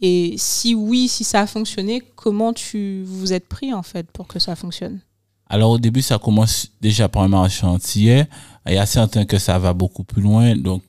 [0.00, 4.26] Et si oui, si ça a fonctionné, comment tu vous êtes pris en fait pour
[4.26, 5.00] que ça fonctionne?
[5.48, 8.24] Alors au début, ça commence déjà par un marché entier.
[8.66, 10.54] Il y a certains que ça va beaucoup plus loin.
[10.56, 10.82] Donc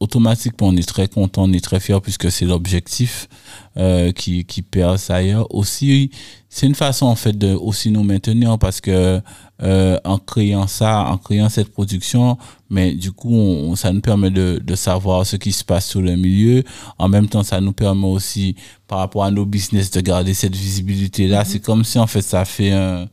[0.00, 3.28] automatiquement, on est très content, on est très fier puisque c'est l'objectif
[3.76, 5.52] euh, qui, qui perce ailleurs.
[5.54, 6.10] Aussi,
[6.48, 9.20] c'est une façon en fait de aussi nous maintenir parce que
[9.62, 12.36] euh, en créant ça, en créant cette production,
[12.70, 16.02] mais du coup, on- ça nous permet de, de savoir ce qui se passe sur
[16.02, 16.64] le milieu.
[16.98, 18.56] En même temps, ça nous permet aussi,
[18.88, 21.44] par rapport à nos business, de garder cette visibilité-là.
[21.44, 23.08] C'est comme si en fait ça fait un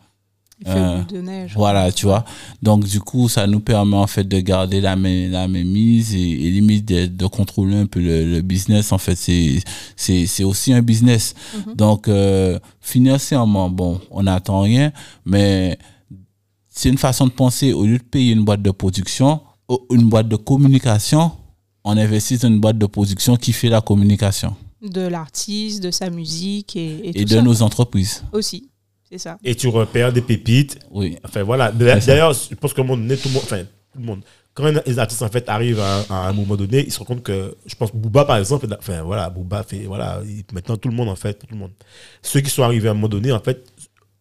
[0.64, 1.54] Il fait Euh, boule de neige.
[1.56, 2.24] voilà, tu vois.
[2.62, 6.14] Donc, du coup, ça nous permet en fait de garder la main, la main mise
[6.14, 8.92] et, et limite de, de contrôler un peu le, le business.
[8.92, 11.34] En fait, c'est, aussi un business.
[11.76, 14.92] Donc, euh, financièrement, bon, on n'attend rien,
[15.26, 15.78] mais
[16.70, 17.74] c'est une façon de penser.
[17.74, 19.42] Au lieu de payer une boîte de production,
[19.90, 21.32] une boîte de communication,
[21.84, 26.10] on investit dans une boîte de production qui fait la communication De l'artiste, de sa
[26.10, 27.42] musique et, et et tout de ça.
[27.42, 28.24] nos entreprises.
[28.34, 28.70] Aussi,
[29.12, 29.38] c'est ça.
[29.44, 30.80] Et tu repères des pépites.
[30.90, 31.18] Oui.
[31.24, 31.72] Enfin, voilà.
[31.72, 34.22] D'ailleurs, je pense que le monde, tout le monde, enfin, tout le monde,
[34.54, 37.24] quand les artistes, en fait, arrivent à, à un moment donné, ils se rendent compte
[37.24, 40.96] que, je pense, Booba, par exemple, enfin, voilà, Booba fait, voilà, il- maintenant, tout le
[40.96, 41.72] monde, en fait, tout le monde.
[42.22, 43.64] Ceux qui sont arrivés à un moment donné, en fait,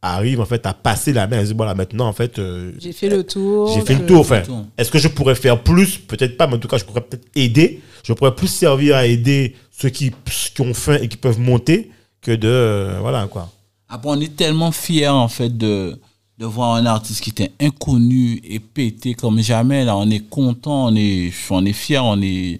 [0.02, 1.38] arrivent, en fait, à passer la main.
[1.40, 3.72] Ils disent, voilà, maintenant, en fait, euh, J'ai fait le tour.
[3.74, 4.20] j'ai fait le tour.
[4.20, 4.42] Enfin,
[4.78, 5.98] est-ce que je pourrais faire plus?
[5.98, 7.80] Peut-être pas, mais en tout cas, je pourrais peut-être aider.
[8.04, 10.12] Je pourrais plus servir à aider ceux qui,
[10.54, 11.90] qui ont faim et qui peuvent monter
[12.22, 13.50] que de, euh, voilà, quoi.
[13.90, 16.00] Après, on est tellement fiers, en fait, de,
[16.38, 19.84] de voir un artiste qui était inconnu et pété comme jamais.
[19.84, 22.58] Là, on est content, on est, on est fiers, on est.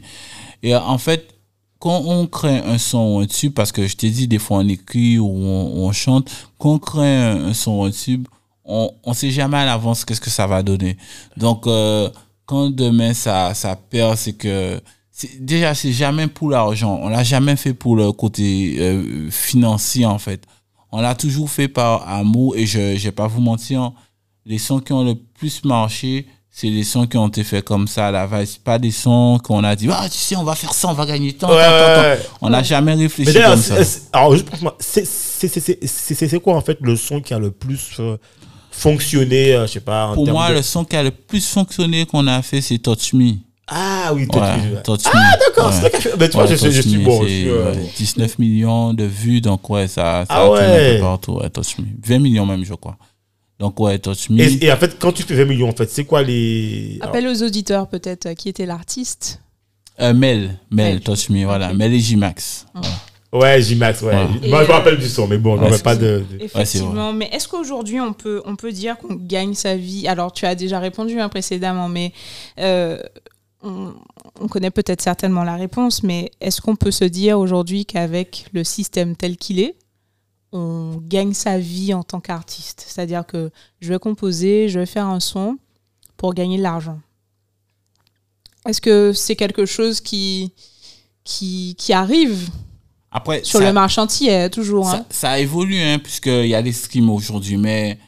[0.63, 1.35] Et en fait,
[1.79, 4.59] quand on crée un son ou un tube, parce que je t'ai dit, des fois
[4.59, 8.29] on écrit ou on, chante, quand on crée un, son ou un tube,
[8.65, 10.99] on ne sait jamais à l'avance qu'est-ce que ça va donner.
[11.37, 12.11] Donc, euh,
[12.45, 14.81] quand demain ça, ça perd, c'est que.
[15.39, 16.99] Déjà, c'est jamais pour l'argent.
[17.03, 20.43] On l'a jamais fait pour le côté euh, financier, en fait.
[20.93, 23.93] On l'a toujours fait par amour et je ne vais pas vous mentir,
[24.47, 27.87] les sons qui ont le plus marché, c'est les sons qui ont été faits comme
[27.87, 30.55] ça à la va pas des sons qu'on a dit, ah, tu sais, on va
[30.57, 32.01] faire ça, on va gagner tant, tant, tant, tant.
[32.03, 32.21] ouais.
[32.41, 33.77] On n'a jamais Mais réfléchi comme ça.
[34.13, 37.21] alors, juste pour moi, c'est- c'est c'est- c'est- c'est- c'est quoi en fait le son
[37.21, 38.17] qui a le plus euh,
[38.71, 41.47] fonctionné, euh, je sais pas, en Pour moi, de- le son qui a le plus
[41.47, 43.35] fonctionné qu'on a fait, c'est Touch Me.
[43.73, 45.11] Ah oui, Ouais, Touch Me.
[45.15, 46.13] Ah d'accord, c'est Ouais.
[46.19, 47.23] Mais tu vois, Ouais, je, suis- je Touch suis Me, bon.
[47.23, 50.51] je c'est, suis, euh, ouais, 19 millions de vues, donc ouais, ça, ça Ah a
[50.51, 50.99] ouais.
[51.01, 51.85] partout, ouais, Touch Me.
[52.05, 52.97] 20 millions même, je crois.
[53.61, 54.41] Donc ouais, Touch Me.
[54.41, 56.99] Et, et en fait, quand tu fais 20 millions, en fait, c'est quoi les.
[57.01, 59.41] alors, Appelle aux auditeurs peut-être euh, qui était l'artiste.
[60.01, 61.01] Euh, Mel, Mel, Mel.
[61.01, 61.73] Touch Me, voilà.
[61.75, 62.67] Mel et J-Max.
[62.75, 62.81] Ah.
[63.33, 64.09] Ouais, J-Max, ouais.
[64.15, 64.49] Ouais.
[64.49, 66.25] Moi, je me rappelle du son, mais bon, c'est pas de.
[66.31, 70.09] de- Effectivement, mais est-ce qu'aujourd'hui on peut, on peut dire qu'on gagne sa vie?
[70.09, 72.13] Alors tu as déjà répondu hein, précédemment, mais
[72.59, 72.99] euh,
[73.63, 73.95] on,
[74.41, 78.65] on connaît peut-être certainement la réponse, mais est-ce qu'on peut se dire aujourd'hui qu'avec le
[78.65, 79.77] système tel qu'il est,
[80.53, 82.85] on gagne sa vie en tant qu'artiste?
[82.87, 83.51] C'est-à-dire que
[83.81, 85.59] je vais composer, je vais faire un son
[86.17, 87.01] pour gagner de l'argent.
[88.67, 90.53] Est-ce que c'est quelque chose qui,
[91.25, 92.51] qui, qui arrive?
[93.11, 96.63] Après, sur ça, le marché entier, toujours hein ça, ça évolue, hein, puisqu'il y a
[96.63, 97.99] des streams aujourd'hui, mais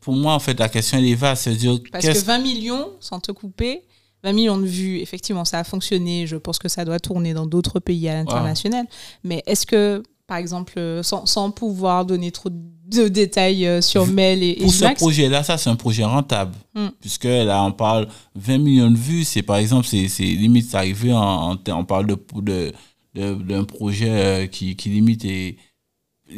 [0.00, 1.44] pour moi, en fait, la question elle est vaste.
[1.44, 3.82] C'est-à-dire, Parce que qu'est-ce 20 millions, sans te couper,
[4.26, 6.26] 20 millions de vues, effectivement, ça a fonctionné.
[6.26, 8.86] Je pense que ça doit tourner dans d'autres pays à l'international.
[9.22, 14.42] Mais est-ce que, par exemple, sans, sans pouvoir donner trop de détails euh, sur Mel
[14.42, 16.54] et, et pour ce projet-là, ça, c'est un projet rentable.
[16.74, 16.88] Hmm.
[17.00, 19.22] Puisque là, on parle 20 millions de vues.
[19.24, 22.72] C'est par exemple, c'est limite c'est arrivé en, on parle de de-
[23.14, 25.56] de- d'un projet euh, qui, qui limite il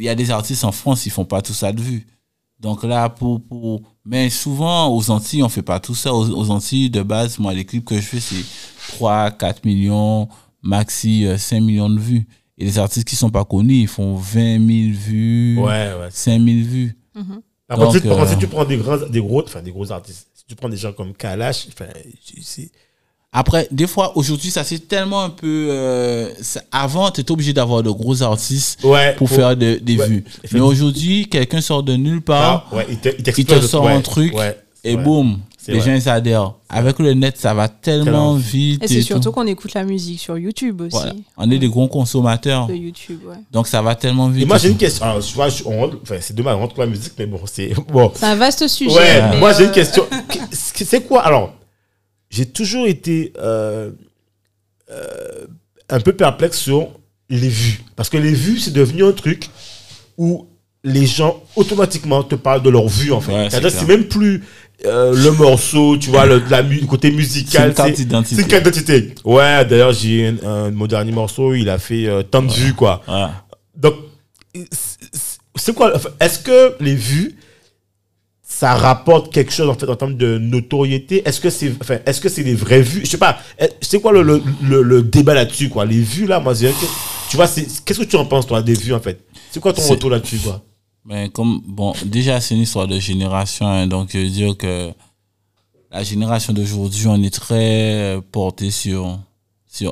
[0.03, 2.05] y a des artistes en France, ils font pas tout ça de vues.
[2.59, 6.13] Donc là, pour, pour, mais souvent, aux Antilles, on fait pas tout ça.
[6.13, 8.43] Aux, aux Antilles, de base, moi, les clips que je fais, c'est
[8.93, 10.27] 3, 4 millions,
[10.63, 12.27] maxi euh, 5 millions de vues.
[12.57, 16.09] Et les artistes qui sont pas connus, ils font 20 000 vues, Ouais, ouais.
[16.09, 16.97] 5 000 vues.
[17.15, 20.55] Donc, si, euh, tu prends des grands, des gros, enfin, des gros artistes, si tu
[20.55, 21.85] prends des gens comme Kalash, enfin,
[22.41, 22.71] c'est.
[23.31, 25.67] Après, des fois, aujourd'hui, ça c'est tellement un peu.
[25.69, 26.29] euh,
[26.71, 29.13] avant, tu étais obligé d'avoir de gros artistes Ouais.
[29.17, 30.23] pour faire de- des ouais, vues.
[30.51, 33.61] Mais aujourd'hui, quelqu'un sort de nulle part Ah, ouais, il te, il il t'explose te
[33.61, 34.33] le- sort ouais, un truc
[34.83, 35.85] et boum, les vrai.
[35.91, 36.53] gens ils adhèrent.
[36.69, 38.83] Avec le net, ça va tellement Tellement vite.
[38.83, 39.31] et c'est surtout tout.
[39.33, 40.89] qu'on écoute la musique sur YouTube aussi.
[40.97, 41.13] Voilà.
[41.37, 42.65] On est des gros consommateurs.
[42.65, 43.35] De YouTube, ouais.
[43.51, 44.41] Donc ça va tellement vite.
[44.43, 45.05] Et moi, j'ai une question.
[45.05, 47.27] Alors, tu vois, je- on rentre- enfin, c'est dommage, on rentre pour la musique, mais
[47.27, 47.73] bon, c'est.
[47.93, 48.11] Bon.
[48.15, 49.21] C'est un vaste sujet.
[49.37, 50.03] Moi j'ai euh, une question.
[50.29, 51.53] Qu'est- C'est quoi Alors,
[52.29, 53.91] j'ai toujours été euh,
[54.91, 55.45] euh,
[55.89, 56.89] un peu perplexe sur
[57.29, 57.81] les vues.
[57.95, 59.49] Parce que les vues, c'est devenu un truc
[60.17, 60.47] où
[60.83, 63.33] les gens automatiquement te parlent de leurs vues, en fait.
[63.33, 64.43] Ouais, c'est c'est même plus
[64.85, 67.69] euh, le morceau, tu vois, le, la mu- le côté C'est musical.
[67.69, 68.35] une carte C'est d'identité.
[68.35, 69.15] c'est une carte d'identité.
[69.25, 70.33] Ouais, d'ailleurs, j'ai
[70.71, 73.01] mon dernier morceau, il a fait tant de vues, quoi.
[73.75, 73.95] Donc,
[74.71, 77.35] c'est- c'est quoi Est-ce que les vues,
[78.59, 81.21] ça rapporte quelque chose en fait en termes de notoriété?
[81.25, 83.01] Est-ce que c'est enfin, est-ce que c'est des vraies vues?
[83.05, 83.39] Je sais pas.
[83.57, 85.85] est- C'est quoi le, le, le- le débat là-dessus quoi?
[85.85, 86.85] Les vues là, moi, je que-
[87.29, 89.17] tu vois, c'est- qu'est-ce que tu en penses toi des vues en fait?
[89.51, 90.61] C'est quoi ton retour là-dessus quoi
[91.05, 93.65] Mais comme, bon, déjà, c'est une histoire de génération.
[93.65, 94.91] hein, donc, je veux dire que
[95.89, 99.19] la génération d'aujourd'hui, on est très euh, porté sur.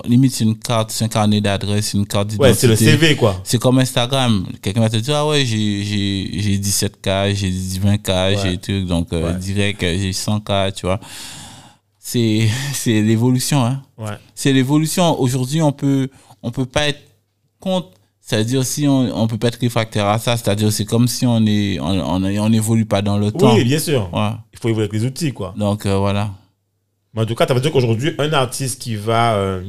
[0.05, 2.49] Limite, c'est une carte, c'est un carnet d'adresse, une carte d'identité.
[2.49, 3.39] Ouais, c'est le CV quoi.
[3.43, 4.45] C'est comme Instagram.
[4.61, 9.13] Quelqu'un va te dire, ah ouais, j'ai, j'ai, j'ai 17K, j'ai 20K, j'ai truc, donc
[9.13, 9.39] euh, Ouais.
[9.39, 10.99] direct, euh, j'ai 100K, tu vois.
[11.99, 13.81] C'est, c'est l'évolution, hein.
[13.97, 14.17] Ouais.
[14.33, 15.19] C'est l'évolution.
[15.19, 16.09] Aujourd'hui, on peut,
[16.41, 17.01] on peut pas être
[17.59, 17.89] contre.
[18.19, 21.45] C'est-à-dire, si on, on peut pas être réfractaire à ça, c'est-à-dire, c'est comme si on
[21.45, 23.55] est, on, on, on évolue pas dans le temps.
[23.55, 24.09] Oui, bien sûr.
[24.13, 24.31] Ouais.
[24.53, 25.53] Il faut évoluer avec les outils quoi.
[25.55, 26.31] Donc, euh, voilà.
[27.17, 29.35] Mais en tout cas, ça veut dire qu'aujourd'hui, un artiste qui va.
[29.35, 29.61] euh,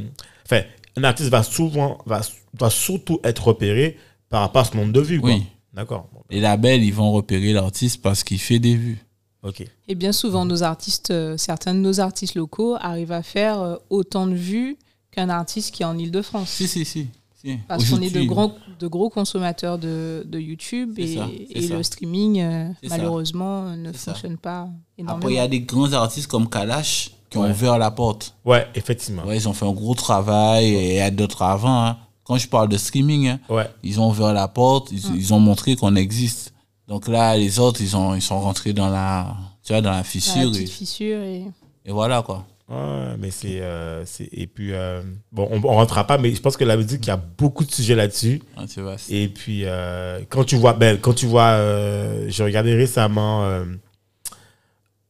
[0.47, 0.63] Enfin,
[0.97, 1.99] un artiste va souvent.
[2.07, 2.21] Va,
[2.59, 3.97] va surtout être repéré
[4.29, 5.19] par rapport à ce nombre de vues.
[5.23, 5.43] Oui.
[5.73, 6.09] D'accord.
[6.13, 8.99] Bon, Les labels, ils vont repérer l'artiste parce qu'il fait des vues.
[9.43, 9.65] ok.
[9.89, 13.77] Et bien souvent, nos artistes, euh, certains de nos artistes locaux arrivent à faire euh,
[13.91, 14.77] autant de vues
[15.11, 16.49] qu'un artiste qui est en Ile-de-France.
[16.51, 17.09] Si, si, si.
[17.41, 17.57] si.
[17.69, 21.83] Parce qu'on est de gros, de gros consommateurs de, de YouTube et, ça, et le
[21.83, 22.89] streaming, euh, ça.
[22.97, 24.13] malheureusement, ne ça.
[24.13, 24.69] fonctionne pas
[24.99, 25.19] énormément.
[25.19, 27.51] Après, il y a des grands artistes comme Kalash qui ont Ouais.
[27.51, 28.35] ouvert la porte.
[28.45, 29.25] Ouais, effectivement.
[29.25, 31.85] Ouais, ils ont fait un gros travail et il y a d'autres avant.
[31.87, 31.97] hein.
[32.25, 33.67] Quand je parle de streaming, hein, Ouais.
[33.83, 36.53] ils ont ouvert la porte, ils, ils ont montré qu'on existe.
[36.87, 39.97] Donc là, les autres, ils, ont, ils sont rentrés dans la, tu vois, dans la
[39.97, 40.51] Dans la fissure.
[40.51, 41.45] petite et, fissure et...
[41.87, 42.45] et voilà, quoi.
[42.71, 43.63] Ouais, mais c'est.
[43.63, 45.01] euh, c'est- et puis, euh,
[45.33, 47.65] bon, on, on rentrera pas, mais je pense que la musique, il y a beaucoup
[47.65, 48.43] de sujets là-dessus.
[48.71, 50.75] Tu vois, c'est- Et puis, euh, quand tu vois.
[50.75, 51.45] Ben, quand tu vois.
[51.53, 53.43] euh, J'ai regardé récemment.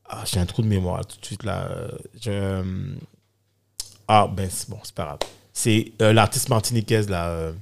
[0.09, 1.69] Ah, j'ai un trou de mémoire tout de suite là.
[1.71, 1.89] euh,
[2.21, 2.63] Je, euh,
[4.07, 5.19] ah, ben, c'est bon, c'est pas grave.
[5.53, 7.29] C'est euh, l'artiste martiniquaise là.
[7.29, 7.53] euh,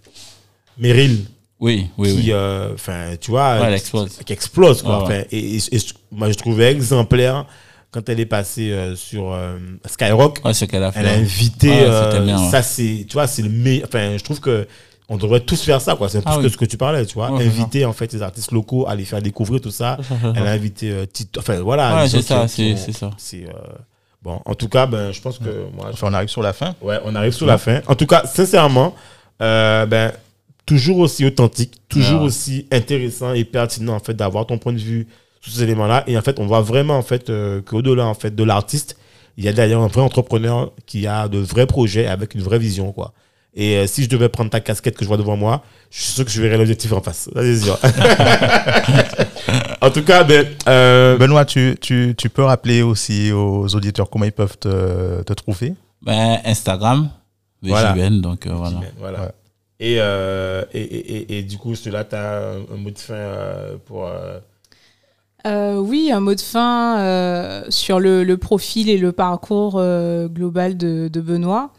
[0.78, 1.24] Meryl.
[1.58, 2.32] Oui, oui, qui, oui.
[2.32, 4.18] euh, enfin, tu vois, Ouais, elle qui- explose.
[4.26, 5.04] qui explose, quoi.
[5.04, 5.26] Ouais, ouais.
[5.30, 5.78] Et, et- et
[6.12, 7.46] moi, je trouvais exemplaire
[7.90, 10.40] quand elle est passée euh, sur euh, Skyrock.
[10.44, 11.00] Ouais, ce qu'elle a fait.
[11.00, 12.50] Elle a invité, Ouais, euh, bien, ouais.
[12.50, 13.88] ça c'est, tu vois, c'est le meilleur.
[13.88, 14.68] Enfin, je trouve que
[15.08, 16.08] on devrait tous faire ça, quoi.
[16.08, 16.42] C'est Ah oui.
[16.44, 17.30] que ce que tu parlais, tu vois.
[17.30, 19.98] Ouais, c'est inviter en fait les artistes locaux à les faire découvrir tout ça.
[20.34, 21.40] Elle a invité euh, Tito.
[21.40, 21.96] Enfin voilà.
[22.02, 23.10] Ouais, c'est ça, c'est ça.
[23.16, 23.52] c'est, euh,
[24.22, 24.40] bon.
[24.44, 26.74] En tout cas, ben, je pense que moi, Enfin, on arrive sur la fin.
[26.82, 27.80] Ouais, on arrive sur la fin.
[27.86, 28.94] En tout cas, sincèrement,
[29.42, 30.12] euh, ben,
[30.64, 32.26] toujours aussi authentique, toujours Ouais.
[32.26, 35.06] aussi intéressant et pertinent en fait d'avoir ton point de vue
[35.40, 36.02] sur ces éléments-là.
[36.08, 38.96] Et en fait, on voit vraiment en fait euh, qu'au-delà en fait de l'artiste,
[39.36, 42.58] il y a d'ailleurs un vrai entrepreneur qui a de vrais projets avec une vraie
[42.58, 43.12] vision, quoi.
[43.58, 46.12] Et euh, si je devais prendre ta casquette que je vois devant moi, je suis
[46.12, 47.30] sûr que je verrais l'objectif en face.
[47.34, 47.78] Ça, c'est sûr.
[49.80, 54.24] en tout cas, ben, euh, Benoît, tu, tu, tu peux rappeler aussi aux auditeurs comment
[54.26, 55.72] ils peuvent te, te trouver?
[56.02, 57.08] Ben, Instagram,
[57.62, 57.94] Voilà.
[58.10, 58.80] Donc euh, voilà.
[58.98, 59.20] Voilà.
[59.22, 59.30] Ouais.
[59.80, 62.98] Et, euh, et, et, et, et du coup, celui-là, tu as un, un mot de
[62.98, 64.06] fin euh, pour.
[64.06, 64.38] euh,
[65.46, 70.28] Euh, oui, un mot de fin euh, sur le, le profil et le parcours euh,
[70.28, 71.70] global de, de Benoît.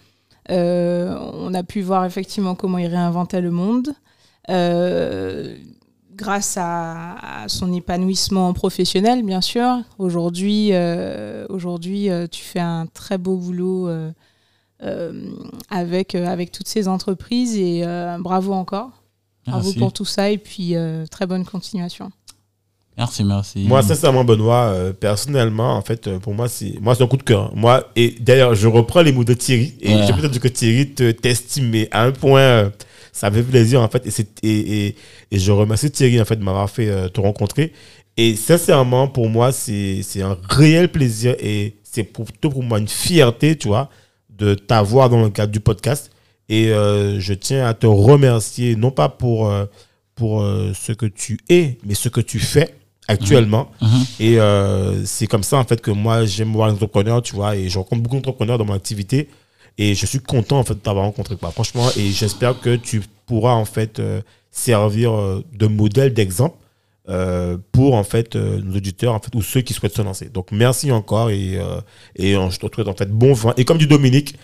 [0.49, 3.93] Euh, on a pu voir effectivement comment il réinventait le monde.
[4.49, 5.57] Euh,
[6.15, 9.79] grâce à, à son épanouissement professionnel, bien sûr.
[9.99, 13.89] Aujourd'hui, euh, aujourd'hui tu fais un très beau boulot
[14.83, 15.31] euh,
[15.71, 18.91] avec, euh, avec toutes ces entreprises et euh, bravo encore.
[19.47, 19.79] Bravo Merci.
[19.79, 20.75] pour tout ça et puis
[21.09, 22.11] très bonne continuation.
[22.97, 23.59] Merci, merci.
[23.67, 27.17] Moi, sincèrement, Benoît, euh, personnellement, en fait, euh, pour moi, c'est moi c'est un coup
[27.17, 27.55] de cœur.
[27.55, 29.75] Moi, et d'ailleurs, je reprends les mots de Thierry.
[29.81, 30.01] Et Ouais.
[30.07, 32.69] j'ai peut-être dit que Thierry te- t'estime, mais à un point, euh,
[33.13, 34.05] ça fait plaisir, en fait.
[34.07, 34.95] Et, c'est- et, et,
[35.31, 37.71] et je remercie Thierry, en fait, de m'avoir fait te rencontrer.
[38.17, 42.87] Et sincèrement, pour moi, c'est c'est un réel plaisir et c'est plutôt pour moi une
[42.87, 43.89] fierté, tu vois,
[44.35, 46.09] de t'avoir dans le cadre du podcast.
[46.49, 49.53] Et je tiens à te remercier, non pas pour,
[50.15, 50.41] pour
[50.73, 52.73] ce que tu es, mais ce que tu fais
[53.07, 53.71] actuellement.
[53.81, 54.05] Mhm.
[54.19, 57.55] Et euh, c'est comme ça, en fait, que moi, j'aime voir les entrepreneurs, tu vois,
[57.55, 59.29] et je rencontre beaucoup d'entrepreneurs dans mon activité.
[59.77, 61.51] Et je suis content, en fait, de t'avoir rencontré, quoi.
[61.51, 66.57] Franchement, et j'espère que tu pourras, en fait, euh, servir euh, de modèle, d'exemple
[67.09, 70.29] euh, pour, en fait, nos auditeurs, en fait, ou ceux qui souhaitent se lancer.
[70.29, 71.59] Donc, merci encore et,
[72.15, 73.53] et je te souhaite, en fait, bon vent.
[73.55, 74.35] Et comme dit Dominique,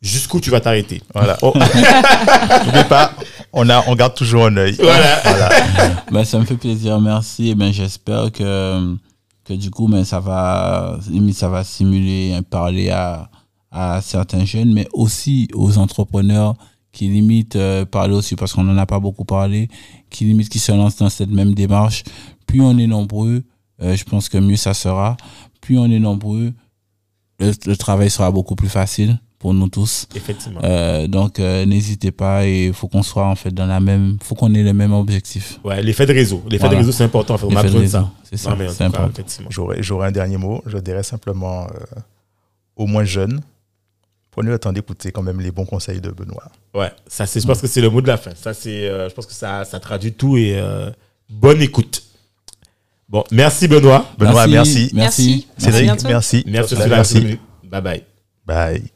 [0.00, 1.02] jusqu'où tu vas t'arrêter?
[1.12, 1.36] Voilà.
[1.42, 1.52] Oh,
[2.64, 3.12] N'oubliez pas,
[3.56, 4.76] on, a, on garde toujours un œil.
[4.78, 5.48] voilà.
[6.12, 7.48] Ben, ça me fait plaisir, merci.
[7.48, 8.94] Et ben, j'espère que,
[9.44, 10.98] que du coup, ben, ça va,
[11.32, 13.30] ça va stimuler, parler à,
[13.70, 16.54] à certains jeunes, mais aussi aux entrepreneurs
[16.92, 19.68] qui limite euh, parler aussi, parce qu'on n'en a pas beaucoup parlé,
[20.10, 22.04] qui limite qui se lancent dans cette même démarche.
[22.46, 23.42] Plus on est nombreux,
[23.82, 25.16] euh, je pense que mieux ça sera.
[25.60, 26.52] Plus on est nombreux,
[27.40, 30.06] le, le travail sera beaucoup plus facile pour nous tous.
[30.14, 30.60] Effectivement.
[30.64, 34.16] Euh, donc euh, n'hésitez pas et il faut qu'on soit en fait dans la même,
[34.22, 35.60] faut qu'on ait les mêmes objectifs.
[35.64, 36.42] Ouais, l'effet de réseau.
[36.48, 36.74] L'effet Voilà.
[36.74, 37.34] de réseau, c'est important.
[37.34, 37.46] En fait.
[37.46, 38.10] On a besoin de ça.
[38.24, 39.10] C'est ça, c'est important.
[39.10, 39.50] effectivement.
[39.50, 40.62] J'aurais un dernier mot.
[40.66, 42.00] Je dirais simplement euh,
[42.76, 43.40] aux moins jeunes,
[44.30, 46.50] prenez le temps d'écouter quand même les bons conseils de Benoît.
[46.74, 48.32] Ouais, ça, c'est, je pense que c'est le mot de la fin.
[48.34, 50.90] Ça, c'est, euh, je pense que ça, ça traduit tout et euh,
[51.30, 52.02] bonne écoute.
[53.08, 54.06] Bon, merci Benoît.
[54.18, 54.90] Benoît, merci.
[54.92, 55.46] Merci.
[55.58, 56.08] Cédric, bientôt.
[56.08, 56.44] merci.
[56.46, 56.88] Merci, Merci.
[56.90, 57.38] merci.
[57.70, 58.04] Bye bye.
[58.44, 58.95] Bye.